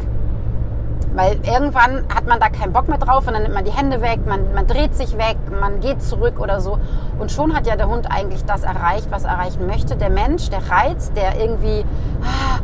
Weil 1.14 1.38
irgendwann 1.44 2.06
hat 2.14 2.26
man 2.26 2.40
da 2.40 2.48
keinen 2.48 2.72
Bock 2.72 2.88
mehr 2.88 2.98
drauf 2.98 3.28
und 3.28 3.34
dann 3.34 3.44
nimmt 3.44 3.54
man 3.54 3.66
die 3.66 3.72
Hände 3.72 4.02
weg, 4.02 4.22
man, 4.26 4.54
man 4.54 4.66
dreht 4.66 4.96
sich 4.96 5.18
weg, 5.18 5.36
man 5.60 5.82
geht 5.82 6.02
zurück 6.02 6.40
oder 6.40 6.62
so. 6.62 6.80
Und 7.20 7.32
schon 7.32 7.54
hat 7.54 7.68
ja 7.68 7.76
der 7.76 7.90
Hund 7.90 8.10
eigentlich 8.10 8.46
das 8.46 8.64
erreicht, 8.64 9.08
was 9.12 9.26
er 9.26 9.32
erreichen 9.32 9.68
möchte. 9.68 9.98
Der 9.98 10.10
Mensch, 10.10 10.50
der 10.50 10.62
Reiz, 10.72 11.12
der 11.12 11.40
irgendwie 11.40 11.86
ah, 12.22 12.60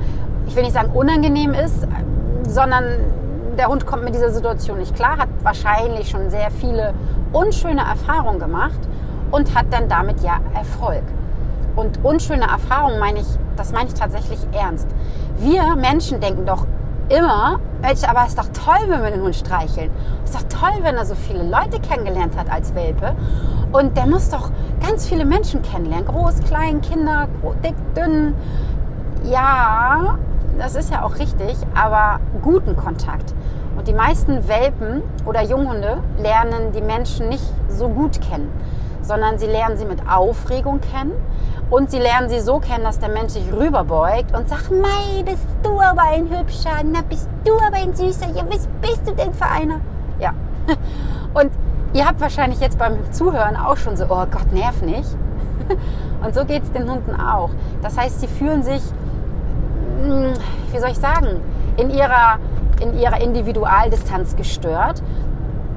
ich 0.50 0.56
will 0.56 0.64
nicht 0.64 0.74
sagen 0.74 0.90
unangenehm 0.94 1.54
ist, 1.54 1.88
sondern 2.50 2.86
der 3.58 3.68
Hund 3.68 3.86
kommt 3.86 4.04
mit 4.04 4.16
dieser 4.16 4.32
Situation 4.32 4.80
nicht 4.80 4.96
klar, 4.96 5.18
hat 5.18 5.30
wahrscheinlich 5.44 6.10
schon 6.10 6.30
sehr 6.30 6.50
viele 6.50 6.94
unschöne 7.32 7.82
Erfahrungen 7.82 8.40
gemacht 8.40 8.80
und 9.32 9.56
hat 9.56 9.68
dann 9.72 9.88
damit 9.88 10.22
ja 10.22 10.40
Erfolg. 10.54 11.04
Und 11.76 12.04
unschöne 12.04 12.50
Erfahrungen 12.50 13.00
meine 13.00 13.20
ich, 13.20 13.28
das 13.56 13.72
meine 13.72 13.88
ich 13.88 13.94
tatsächlich 13.94 14.40
ernst. 14.52 14.88
Wir 15.38 15.76
Menschen 15.76 16.20
denken 16.20 16.46
doch 16.46 16.66
immer, 17.10 17.60
Mensch, 17.82 18.04
aber 18.04 18.24
es 18.24 18.30
ist 18.30 18.40
doch 18.40 18.50
toll, 18.66 18.88
wenn 18.88 19.04
wir 19.04 19.12
den 19.12 19.22
Hund 19.22 19.36
streicheln. 19.36 19.92
Es 20.24 20.32
ist 20.32 20.40
doch 20.40 20.60
toll, 20.60 20.80
wenn 20.82 20.96
er 20.96 21.06
so 21.06 21.16
viele 21.16 21.44
Leute 21.44 21.80
kennengelernt 21.80 22.38
hat 22.38 22.52
als 22.52 22.74
Welpe. 22.76 23.16
Und 23.72 23.96
der 23.98 24.08
muss 24.08 24.30
doch 24.30 24.52
ganz 24.86 25.08
viele 25.08 25.26
Menschen 25.26 25.62
kennenlernen. 25.62 26.08
Groß, 26.08 26.42
klein, 26.48 26.82
Kinder, 26.82 27.28
dick, 27.64 27.76
dünn. 27.96 28.36
Ja, 29.24 30.18
das 30.60 30.76
ist 30.76 30.92
ja 30.92 31.04
auch 31.04 31.18
richtig, 31.18 31.56
aber 31.74 32.20
guten 32.44 32.76
Kontakt. 32.76 33.34
Und 33.78 33.88
die 33.88 33.94
meisten 33.94 34.48
Welpen 34.48 35.02
oder 35.26 35.42
Junghunde 35.42 36.04
lernen 36.22 36.74
die 36.74 36.82
Menschen 36.82 37.30
nicht 37.30 37.46
so 37.70 37.88
gut 37.88 38.20
kennen, 38.22 38.52
sondern 39.02 39.40
sie 39.40 39.48
lernen 39.48 39.78
sie 39.78 39.86
mit 39.86 40.00
Aufregung 40.10 40.82
kennen 40.82 41.14
und 41.70 41.90
sie 41.90 42.00
lernen 42.00 42.30
sie 42.30 42.42
so 42.42 42.60
kennen, 42.60 42.84
dass 42.84 43.00
der 43.00 43.10
Mensch 43.10 43.34
sich 43.34 43.54
rüberbeugt 43.54 44.36
und 44.36 44.50
sagt, 44.50 44.70
Mei, 44.70 45.24
bist 45.24 45.48
du 45.64 45.80
aber 45.80 46.02
ein 46.02 46.30
Hübscher, 46.30 46.82
na 46.84 47.02
bist 47.08 47.30
du 47.46 47.54
aber 47.54 47.78
ein 47.78 47.96
Süßer, 47.96 48.28
ja, 48.36 48.44
was 48.50 48.68
bist 48.82 49.08
du 49.08 49.14
denn 49.14 49.34
für 49.34 49.46
einer? 49.46 49.80
Ja. 50.20 50.34
Und 51.34 51.52
ihr 51.94 52.06
habt 52.06 52.20
wahrscheinlich 52.20 52.60
jetzt 52.60 52.78
beim 52.78 52.98
Zuhören 53.14 53.56
auch 53.56 53.78
schon 53.78 53.96
so, 53.96 54.06
oh 54.06 54.26
Gott, 54.30 54.52
nerv 54.52 54.82
nicht. 54.82 55.16
Und 56.24 56.36
so 56.36 56.44
geht 56.44 56.64
es 56.64 56.72
den 56.72 56.90
Hunden 56.90 57.20
auch. 57.20 57.52
Das 57.82 57.98
heißt, 57.98 58.20
sie 58.20 58.28
fühlen 58.28 58.64
sich 58.64 58.82
wie 60.72 60.80
soll 60.80 60.90
ich 60.90 61.00
sagen, 61.00 61.42
in 61.78 61.90
ihrer, 61.90 62.40
in 62.82 62.98
ihrer 62.98 63.22
Individualdistanz 63.22 64.36
gestört. 64.36 65.02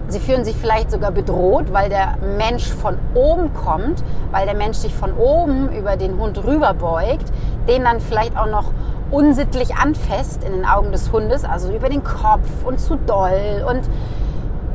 Sie 0.08 0.20
fühlen 0.20 0.44
sich 0.44 0.56
vielleicht 0.56 0.90
sogar 0.90 1.10
bedroht, 1.10 1.72
weil 1.72 1.88
der 1.88 2.16
Mensch 2.36 2.68
von 2.68 2.98
oben 3.14 3.54
kommt, 3.54 4.04
weil 4.30 4.44
der 4.44 4.54
Mensch 4.54 4.78
sich 4.78 4.94
von 4.94 5.14
oben 5.14 5.72
über 5.72 5.96
den 5.96 6.18
Hund 6.18 6.44
rüberbeugt, 6.44 7.32
den 7.66 7.84
dann 7.84 8.00
vielleicht 8.00 8.36
auch 8.36 8.48
noch 8.48 8.72
unsittlich 9.10 9.74
anfasst 9.76 10.44
in 10.44 10.52
den 10.52 10.66
Augen 10.66 10.92
des 10.92 11.12
Hundes, 11.12 11.44
also 11.44 11.72
über 11.72 11.88
den 11.88 12.04
Kopf 12.04 12.48
und 12.64 12.78
zu 12.80 12.96
doll. 12.96 13.64
Und 13.68 13.88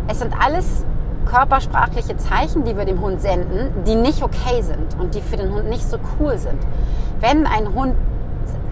es 0.08 0.20
sind 0.20 0.34
alles 0.40 0.86
körpersprachliche 1.28 2.18
Zeichen, 2.18 2.64
die 2.64 2.78
wir 2.78 2.86
dem 2.86 3.02
Hund 3.02 3.22
senden, 3.22 3.84
die 3.86 3.96
nicht 3.96 4.24
okay 4.24 4.62
sind 4.62 4.98
und 5.00 5.14
die 5.14 5.22
für 5.22 5.38
den 5.38 5.54
Hund 5.54 5.70
nicht 5.70 5.88
so 5.88 5.98
cool 6.20 6.38
sind. 6.38 6.60
Wenn 7.20 7.46
ein 7.46 7.74
Hund 7.76 7.96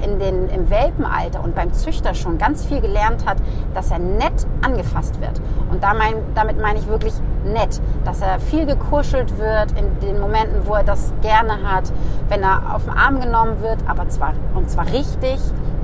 in 0.06 0.20
den, 0.20 0.50
im 0.50 0.70
Welpenalter 0.70 1.44
und 1.44 1.56
beim 1.56 1.74
Züchter 1.74 2.14
schon 2.14 2.38
ganz 2.38 2.66
viel 2.66 2.80
gelernt 2.80 3.26
hat, 3.26 3.38
dass 3.74 3.92
er 3.92 4.00
nett 4.00 4.46
angefasst 4.62 5.20
wird. 5.20 5.42
Und 5.72 5.84
damit 5.84 6.62
meine 6.62 6.80
ich 6.80 6.88
wirklich 6.88 7.14
nett, 7.44 7.82
dass 8.06 8.22
er 8.22 8.40
viel 8.40 8.66
gekuschelt 8.66 9.38
wird 9.38 9.72
in 9.72 10.00
den 10.00 10.20
Momenten, 10.20 10.66
wo 10.66 10.76
er 10.76 10.84
das 10.84 11.14
gerne 11.22 11.70
hat, 11.70 11.92
wenn 12.30 12.44
er 12.44 12.76
auf 12.76 12.86
den 12.86 12.94
Arm 12.94 13.20
genommen 13.20 13.62
wird, 13.62 13.80
aber 13.88 14.08
zwar 14.10 14.34
und 14.54 14.70
zwar 14.70 14.86
richtig, 14.92 15.40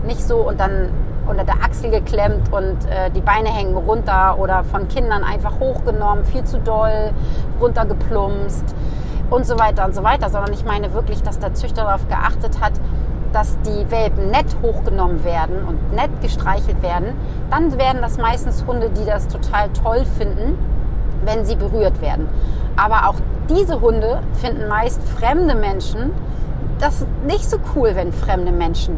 nicht 0.05 0.21
so 0.21 0.37
und 0.37 0.59
dann 0.59 0.89
unter 1.27 1.43
der 1.43 1.55
Achsel 1.63 1.91
geklemmt 1.91 2.51
und 2.51 2.77
äh, 2.89 3.09
die 3.11 3.21
Beine 3.21 3.49
hängen 3.49 3.75
runter 3.75 4.37
oder 4.39 4.63
von 4.63 4.87
Kindern 4.87 5.23
einfach 5.23 5.59
hochgenommen, 5.59 6.25
viel 6.25 6.43
zu 6.43 6.59
doll, 6.59 7.11
runtergeplumpst 7.59 8.75
und 9.29 9.45
so 9.45 9.57
weiter 9.57 9.85
und 9.85 9.95
so 9.95 10.03
weiter, 10.03 10.29
sondern 10.29 10.53
ich 10.53 10.65
meine 10.65 10.93
wirklich, 10.93 11.21
dass 11.23 11.39
der 11.39 11.53
Züchter 11.53 11.83
darauf 11.83 12.07
geachtet 12.07 12.59
hat, 12.59 12.73
dass 13.33 13.57
die 13.61 13.89
Welpen 13.89 14.29
nett 14.29 14.55
hochgenommen 14.61 15.23
werden 15.23 15.63
und 15.67 15.93
nett 15.93 16.09
gestreichelt 16.21 16.81
werden, 16.81 17.13
dann 17.49 17.77
werden 17.77 18.01
das 18.01 18.17
meistens 18.17 18.65
Hunde, 18.65 18.89
die 18.89 19.05
das 19.05 19.27
total 19.27 19.69
toll 19.69 20.05
finden, 20.17 20.57
wenn 21.23 21.45
sie 21.45 21.55
berührt 21.55 22.01
werden. 22.01 22.27
Aber 22.75 23.09
auch 23.09 23.15
diese 23.49 23.81
Hunde 23.81 24.21
finden 24.33 24.67
meist 24.67 25.01
fremde 25.03 25.55
Menschen 25.55 26.11
das 26.79 27.05
nicht 27.27 27.49
so 27.49 27.57
cool, 27.75 27.91
wenn 27.93 28.11
fremde 28.11 28.51
Menschen 28.51 28.95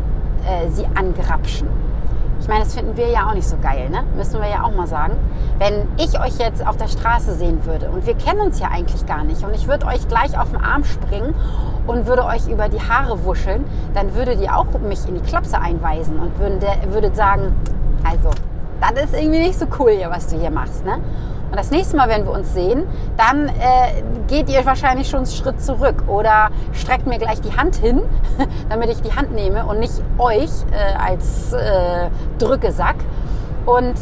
äh, 0.48 0.70
sie 0.70 0.86
angrapschen. 0.96 1.68
Ich 2.44 2.50
meine, 2.50 2.66
das 2.66 2.76
finden 2.76 2.98
wir 2.98 3.08
ja 3.08 3.30
auch 3.30 3.34
nicht 3.34 3.48
so 3.48 3.56
geil, 3.56 3.90
ne? 3.90 4.04
Müssen 4.18 4.42
wir 4.42 4.50
ja 4.50 4.64
auch 4.64 4.76
mal 4.76 4.86
sagen. 4.86 5.14
Wenn 5.60 5.88
ich 5.98 6.20
euch 6.20 6.38
jetzt 6.40 6.68
auf 6.68 6.76
der 6.76 6.90
Straße 6.90 7.36
sehen 7.36 7.66
würde 7.66 7.90
und 7.90 8.06
wir 8.06 8.16
kennen 8.16 8.42
uns 8.42 8.60
ja 8.60 8.68
eigentlich 8.68 9.06
gar 9.06 9.24
nicht 9.24 9.46
und 9.46 9.56
ich 9.56 9.70
würde 9.70 9.86
euch 9.86 10.06
gleich 10.10 10.38
auf 10.38 10.52
den 10.52 10.62
Arm 10.62 10.84
springen 10.84 11.36
und 11.88 12.06
würde 12.06 12.26
euch 12.26 12.50
über 12.50 12.68
die 12.68 12.82
Haare 12.82 13.24
wuscheln, 13.24 13.64
dann 13.94 14.14
würdet 14.14 14.42
ihr 14.42 14.58
auch 14.58 14.66
mich 14.86 15.08
in 15.08 15.16
die 15.16 15.22
Klapse 15.22 15.58
einweisen 15.58 16.20
und 16.20 16.38
würdet, 16.38 16.94
würdet 16.94 17.16
sagen, 17.16 17.56
also, 18.04 18.32
das 18.92 19.06
ist 19.06 19.16
irgendwie 19.16 19.40
nicht 19.40 19.58
so 19.58 19.66
cool 19.80 19.92
hier, 19.92 20.10
was 20.10 20.28
du 20.28 20.40
hier 20.40 20.52
machst, 20.52 20.86
ne? 20.86 21.00
Und 21.54 21.60
das 21.60 21.70
nächste 21.70 21.96
Mal, 21.96 22.10
wenn 22.10 22.26
wir 22.26 22.32
uns 22.32 22.52
sehen, 22.52 22.88
dann 23.16 23.48
äh, 23.48 24.02
geht 24.28 24.50
ihr 24.50 24.66
wahrscheinlich 24.66 25.08
schon 25.08 25.20
einen 25.20 25.28
Schritt 25.28 25.62
zurück 25.62 26.04
oder 26.08 26.50
streckt 26.72 27.06
mir 27.06 27.20
gleich 27.20 27.42
die 27.42 27.56
Hand 27.56 27.76
hin, 27.76 28.02
damit 28.70 28.90
ich 28.90 29.04
die 29.04 29.16
Hand 29.16 29.36
nehme 29.36 29.64
und 29.68 29.78
nicht 29.80 30.02
euch 30.18 30.50
äh, 30.72 30.96
als 30.98 31.54
äh, 31.54 32.10
Drückesack. 32.40 32.96
Und 33.68 33.94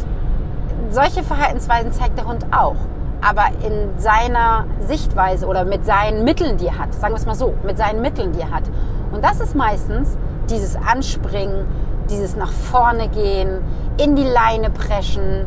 solche 0.92 1.24
Verhaltensweisen 1.24 1.92
zeigt 1.92 2.18
der 2.18 2.26
Hund 2.26 2.46
auch. 2.52 2.78
Aber 3.22 3.48
in 3.66 4.00
seiner 4.00 4.66
Sichtweise 4.80 5.46
oder 5.46 5.66
mit 5.66 5.86
seinen 5.86 6.24
Mitteln, 6.24 6.56
die 6.56 6.68
er 6.68 6.78
hat, 6.78 6.94
sagen 6.94 7.14
wir 7.14 7.18
es 7.18 7.26
mal 7.26 7.36
so, 7.36 7.54
mit 7.66 7.78
seinen 7.78 8.02
Mitteln, 8.02 8.32
die 8.32 8.40
er 8.40 8.52
hat. 8.52 8.64
Und 9.12 9.26
das 9.26 9.42
ist 9.42 9.56
meistens 9.56 10.18
dieses 10.50 10.78
Anspringen, 10.78 11.66
dieses 12.10 12.38
nach 12.38 12.52
vorne 12.52 13.10
gehen, 13.10 13.60
in 14.01 14.15
die 14.15 14.24
Leine 14.24 14.70
preschen, 14.70 15.46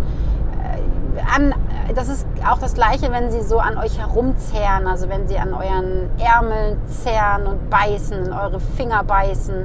an, 1.35 1.55
das 1.95 2.09
ist 2.09 2.27
auch 2.49 2.59
das 2.59 2.75
Gleiche, 2.75 3.11
wenn 3.11 3.31
sie 3.31 3.43
so 3.43 3.59
an 3.59 3.79
euch 3.79 3.99
herumzehren, 3.99 4.87
also 4.87 5.09
wenn 5.09 5.27
sie 5.29 5.39
an 5.39 5.55
euren 5.55 6.11
Ärmeln 6.19 6.79
zehren 6.87 7.47
und 7.47 7.71
beißen, 7.71 8.27
in 8.27 8.33
eure 8.33 8.61
Finger 8.61 9.05
beißen. 9.05 9.65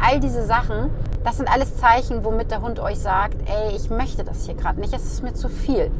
All 0.00 0.20
diese 0.20 0.44
Sachen, 0.44 0.90
das 1.24 1.36
sind 1.36 1.52
alles 1.52 1.76
Zeichen, 1.76 2.24
womit 2.24 2.50
der 2.50 2.62
Hund 2.62 2.80
euch 2.80 2.98
sagt, 2.98 3.36
ey, 3.46 3.76
ich 3.76 3.90
möchte 3.90 4.24
das 4.24 4.44
hier 4.44 4.54
gerade 4.54 4.80
nicht, 4.80 4.92
es 4.92 5.04
ist 5.04 5.22
mir 5.22 5.34
zu 5.34 5.48
viel. 5.48 5.90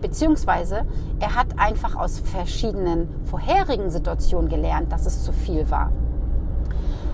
Beziehungsweise 0.00 0.84
er 1.20 1.34
hat 1.34 1.46
einfach 1.58 1.96
aus 1.96 2.20
verschiedenen 2.20 3.08
vorherigen 3.24 3.90
Situationen 3.90 4.48
gelernt, 4.48 4.92
dass 4.92 5.06
es 5.06 5.24
zu 5.24 5.32
viel 5.32 5.70
war. 5.70 5.90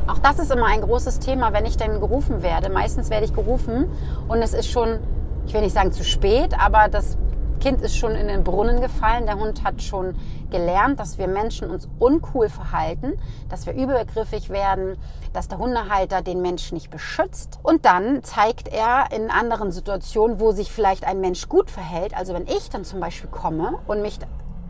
Auch 0.07 0.19
das 0.19 0.39
ist 0.39 0.51
immer 0.51 0.67
ein 0.67 0.81
großes 0.81 1.21
Thema, 1.21 1.53
wenn 1.53 1.65
ich 1.65 1.77
denn 1.77 2.01
gerufen 2.01 2.43
werde. 2.43 2.71
Meistens 2.71 3.09
werde 3.09 3.25
ich 3.25 3.35
gerufen 3.35 3.89
und 4.29 4.43
es 4.43 4.53
ist 4.53 4.69
schon, 4.69 4.99
ich 5.47 5.55
will 5.55 5.61
nicht 5.61 5.75
sagen 5.75 5.93
zu 5.93 6.05
spät, 6.05 6.59
aber 6.59 6.89
das 6.89 7.17
Kind 7.61 7.81
ist 7.81 7.97
schon 7.97 8.17
in 8.17 8.27
den 8.27 8.43
Brunnen 8.43 8.81
gefallen. 8.81 9.27
Der 9.27 9.39
Hund 9.39 9.63
hat 9.63 9.81
schon 9.81 10.17
gelernt, 10.51 10.99
dass 10.99 11.19
wir 11.19 11.29
Menschen 11.29 11.71
uns 11.71 11.89
uncool 12.01 12.49
verhalten, 12.49 13.13
dass 13.49 13.67
wir 13.67 13.75
übergriffig 13.75 14.51
werden, 14.51 14.97
dass 15.33 15.47
der 15.47 15.59
Hundehalter 15.59 16.23
den 16.23 16.43
Menschen 16.43 16.75
nicht 16.75 16.91
beschützt. 16.91 17.61
Und 17.63 17.85
dann 17.85 18.25
zeigt 18.25 18.67
er 18.67 19.13
in 19.13 19.31
anderen 19.31 19.71
Situationen, 19.71 20.41
wo 20.41 20.51
sich 20.51 20.73
vielleicht 20.73 21.07
ein 21.07 21.21
Mensch 21.21 21.49
gut 21.49 21.71
verhält. 21.71 22.17
Also 22.17 22.35
wenn 22.35 22.49
ich 22.49 22.69
dann 22.71 22.85
zum 22.85 22.99
Beispiel 22.99 23.31
komme 23.31 23.79
und 23.87 24.03
mich 24.03 24.19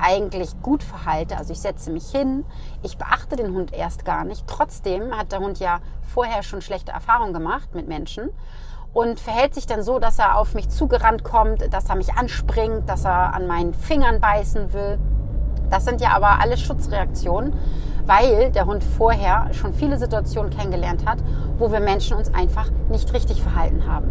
eigentlich 0.03 0.61
gut 0.63 0.83
verhalte, 0.83 1.37
also 1.37 1.53
ich 1.53 1.61
setze 1.61 1.91
mich 1.91 2.11
hin, 2.11 2.45
ich 2.83 2.99
beachte 2.99 3.37
den 3.37 3.55
Hund 3.55 3.73
erst 3.73 4.05
gar 4.05 4.25
nicht. 4.25 4.47
Trotzdem 4.47 5.17
hat 5.17 5.33
der 5.33 5.41
Hund 5.41 5.59
ja 5.59 5.81
vorher 6.03 6.43
schon 6.43 6.61
schlechte 6.61 6.93
Erfahrungen 6.93 7.33
gemacht 7.33 7.75
mit 7.75 7.89
Menschen 7.89 8.31
und 8.93 9.21
verhält 9.21 9.55
sich 9.55 9.67
dann 9.67 9.83
so, 9.83 9.99
dass 9.99 10.19
er 10.19 10.37
auf 10.37 10.55
mich 10.55 10.69
zugerannt 10.69 11.25
kommt, 11.25 11.73
dass 11.73 11.89
er 11.89 11.97
mich 11.97 12.15
anspringt, 12.15 12.89
dass 12.89 13.05
er 13.05 13.35
an 13.35 13.47
meinen 13.47 13.75
Fingern 13.75 14.21
beißen 14.21 14.73
will. 14.73 14.99
Das 15.71 15.85
sind 15.85 16.01
ja 16.03 16.11
aber 16.11 16.41
alle 16.41 16.59
Schutzreaktionen, 16.59 17.55
weil 18.05 18.51
der 18.51 18.67
Hund 18.67 18.85
vorher 18.85 19.49
schon 19.53 19.73
viele 19.73 19.97
Situationen 19.97 20.51
kennengelernt 20.51 21.07
hat, 21.07 21.19
wo 21.59 21.73
wir 21.73 21.81
Menschen 21.81 22.17
uns 22.17 22.35
einfach 22.35 22.71
nicht 22.91 23.13
richtig 23.15 23.43
verhalten 23.43 23.87
haben. 23.87 24.11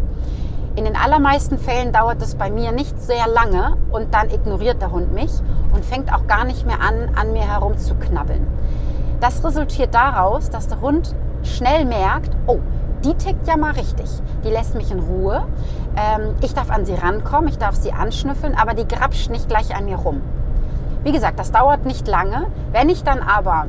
In 0.74 0.84
den 0.84 0.96
allermeisten 0.96 1.58
Fällen 1.58 1.92
dauert 1.92 2.22
es 2.22 2.34
bei 2.34 2.50
mir 2.50 2.72
nicht 2.72 2.98
sehr 2.98 3.28
lange 3.28 3.76
und 3.92 4.14
dann 4.14 4.30
ignoriert 4.30 4.80
der 4.80 4.90
Hund 4.90 5.12
mich 5.12 5.30
und 5.72 5.84
fängt 5.84 6.12
auch 6.12 6.26
gar 6.26 6.44
nicht 6.44 6.66
mehr 6.66 6.80
an, 6.80 7.10
an 7.14 7.32
mir 7.32 7.42
herumzuknabbeln. 7.42 8.46
Das 9.20 9.44
resultiert 9.44 9.94
daraus, 9.94 10.50
dass 10.50 10.68
der 10.68 10.80
Hund 10.80 11.14
schnell 11.42 11.84
merkt, 11.84 12.30
oh, 12.46 12.58
die 13.04 13.14
tickt 13.14 13.46
ja 13.46 13.56
mal 13.56 13.72
richtig. 13.72 14.08
Die 14.44 14.50
lässt 14.50 14.74
mich 14.74 14.90
in 14.90 15.00
Ruhe. 15.00 15.44
Ähm, 15.96 16.34
ich 16.40 16.54
darf 16.54 16.70
an 16.70 16.84
sie 16.84 16.94
rankommen, 16.94 17.48
ich 17.48 17.58
darf 17.58 17.74
sie 17.74 17.92
anschnüffeln, 17.92 18.56
aber 18.56 18.74
die 18.74 18.86
grapscht 18.86 19.30
nicht 19.30 19.48
gleich 19.48 19.74
an 19.76 19.84
mir 19.86 19.96
rum. 19.96 20.22
Wie 21.04 21.12
gesagt, 21.12 21.38
das 21.38 21.50
dauert 21.50 21.84
nicht 21.84 22.06
lange. 22.06 22.46
Wenn 22.70 22.88
ich 22.88 23.02
dann 23.02 23.20
aber 23.20 23.66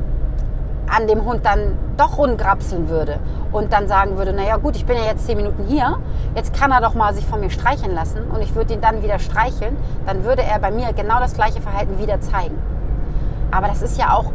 an 0.88 1.06
dem 1.06 1.24
Hund 1.24 1.44
dann 1.44 1.78
doch 1.96 2.18
rumgrapseln 2.18 2.88
würde 2.88 3.18
und 3.52 3.72
dann 3.72 3.88
sagen 3.88 4.16
würde, 4.16 4.32
naja 4.32 4.56
gut, 4.56 4.76
ich 4.76 4.84
bin 4.84 4.96
ja 4.96 5.04
jetzt 5.04 5.26
zehn 5.26 5.36
Minuten 5.36 5.64
hier, 5.66 5.98
jetzt 6.34 6.52
kann 6.54 6.70
er 6.70 6.80
doch 6.80 6.94
mal 6.94 7.14
sich 7.14 7.26
von 7.26 7.40
mir 7.40 7.50
streicheln 7.50 7.94
lassen 7.94 8.22
und 8.32 8.42
ich 8.42 8.54
würde 8.54 8.74
ihn 8.74 8.80
dann 8.80 9.02
wieder 9.02 9.18
streicheln, 9.18 9.76
dann 10.06 10.24
würde 10.24 10.42
er 10.42 10.58
bei 10.58 10.70
mir 10.70 10.92
genau 10.92 11.20
das 11.20 11.34
gleiche 11.34 11.60
Verhalten 11.60 11.98
wieder 11.98 12.20
zeigen. 12.20 12.58
Aber 13.50 13.68
das 13.68 13.82
ist 13.82 13.98
ja 13.98 14.12
auch 14.14 14.32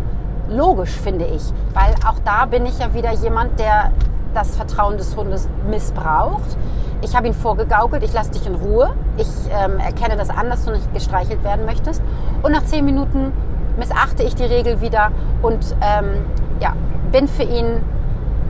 logisch, 0.49 0.91
finde 0.91 1.25
ich, 1.25 1.43
weil 1.73 1.93
auch 2.07 2.19
da 2.25 2.45
bin 2.45 2.65
ich 2.65 2.79
ja 2.79 2.93
wieder 2.93 3.11
jemand, 3.11 3.59
der 3.59 3.91
das 4.33 4.55
Vertrauen 4.55 4.97
des 4.97 5.15
Hundes 5.15 5.49
missbraucht. 5.69 6.57
Ich 7.01 7.15
habe 7.15 7.27
ihn 7.27 7.33
vorgegaukelt, 7.33 8.03
ich 8.03 8.13
lasse 8.13 8.31
dich 8.31 8.45
in 8.45 8.55
Ruhe. 8.55 8.91
Ich 9.17 9.27
ähm, 9.51 9.79
erkenne 9.79 10.17
das 10.17 10.29
an, 10.29 10.49
dass 10.49 10.65
du 10.65 10.71
nicht 10.71 10.93
gestreichelt 10.93 11.43
werden 11.43 11.65
möchtest. 11.65 12.01
Und 12.43 12.51
nach 12.51 12.63
zehn 12.65 12.83
Minuten 12.83 13.31
missachte 13.77 14.23
ich 14.23 14.35
die 14.35 14.43
Regel 14.43 14.81
wieder 14.81 15.11
und 15.41 15.75
ähm, 15.81 16.25
ja, 16.59 16.73
bin 17.11 17.27
für 17.27 17.43
ihn 17.43 17.81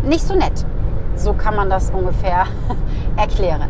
nicht 0.03 0.25
so 0.25 0.35
nett. 0.35 0.65
So 1.15 1.33
kann 1.33 1.55
man 1.55 1.69
das 1.69 1.91
ungefähr 1.91 2.45
erklären. 3.17 3.69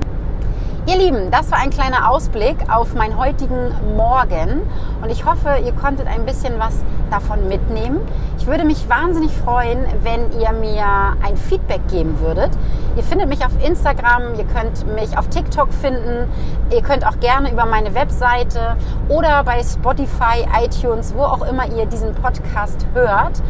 Ihr 0.90 0.98
Lieben, 0.98 1.30
das 1.30 1.52
war 1.52 1.60
ein 1.60 1.70
kleiner 1.70 2.10
Ausblick 2.10 2.58
auf 2.68 2.96
meinen 2.96 3.16
heutigen 3.16 3.72
Morgen 3.96 4.64
und 5.04 5.12
ich 5.12 5.24
hoffe, 5.24 5.60
ihr 5.64 5.72
konntet 5.72 6.08
ein 6.08 6.26
bisschen 6.26 6.58
was 6.58 6.84
davon 7.12 7.48
mitnehmen. 7.48 8.00
Ich 8.40 8.48
würde 8.48 8.66
mich 8.66 8.90
wahnsinnig 8.90 9.32
freuen, 9.32 9.86
wenn 10.02 10.32
ihr 10.42 10.52
mir 10.52 11.16
ein 11.24 11.38
Feedback 11.38 11.88
geben 11.90 12.20
würdet. 12.22 12.50
Ihr 12.98 13.04
findet 13.04 13.30
mich 13.30 13.46
auf 13.46 13.52
Instagram, 13.64 14.34
ihr 14.36 14.46
könnt 14.46 14.88
mich 14.96 15.16
auf 15.16 15.30
TikTok 15.30 15.72
finden, 15.72 16.28
ihr 16.72 16.82
könnt 16.82 17.06
auch 17.06 17.20
gerne 17.20 17.52
über 17.52 17.68
meine 17.68 17.94
Webseite 17.94 18.76
oder 19.10 19.44
bei 19.44 19.62
Spotify, 19.62 20.48
iTunes, 20.60 21.14
wo 21.16 21.22
auch 21.22 21.48
immer 21.48 21.68
ihr 21.68 21.86
diesen 21.86 22.16
Podcast 22.16 22.88
hört 22.96 23.44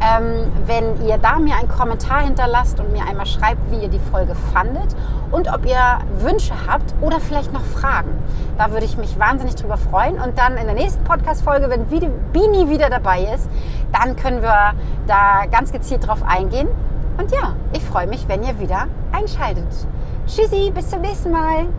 ähm, 0.00 0.52
wenn 0.66 1.06
ihr 1.06 1.18
da 1.18 1.38
mir 1.38 1.56
einen 1.56 1.68
Kommentar 1.68 2.22
hinterlasst 2.22 2.78
und 2.80 2.92
mir 2.92 3.06
einmal 3.06 3.26
schreibt, 3.26 3.70
wie 3.70 3.82
ihr 3.82 3.88
die 3.88 3.98
Folge 3.98 4.34
fandet 4.52 4.94
und 5.30 5.52
ob 5.52 5.66
ihr 5.66 5.98
Wünsche 6.20 6.54
habt 6.66 6.94
oder 7.00 7.20
vielleicht 7.20 7.52
noch 7.52 7.64
Fragen. 7.64 8.10
Da 8.56 8.70
würde 8.70 8.84
ich 8.84 8.96
mich 8.96 9.18
wahnsinnig 9.18 9.54
drüber 9.56 9.76
freuen. 9.76 10.20
Und 10.20 10.38
dann 10.38 10.56
in 10.56 10.66
der 10.66 10.74
nächsten 10.74 11.04
Podcast-Folge, 11.04 11.70
wenn 11.70 11.86
Bini 11.86 12.68
wieder 12.68 12.90
dabei 12.90 13.28
ist, 13.34 13.48
dann 13.92 14.16
können 14.16 14.42
wir 14.42 14.72
da 15.06 15.46
ganz 15.50 15.72
gezielt 15.72 16.06
drauf 16.06 16.22
eingehen. 16.22 16.68
Und 17.18 17.30
ja, 17.32 17.54
ich 17.72 17.82
freue 17.82 18.06
mich, 18.06 18.28
wenn 18.28 18.42
ihr 18.42 18.58
wieder 18.60 18.86
einschaltet. 19.12 19.66
Tschüssi, 20.26 20.70
bis 20.74 20.88
zum 20.90 21.00
nächsten 21.00 21.30
Mal. 21.30 21.68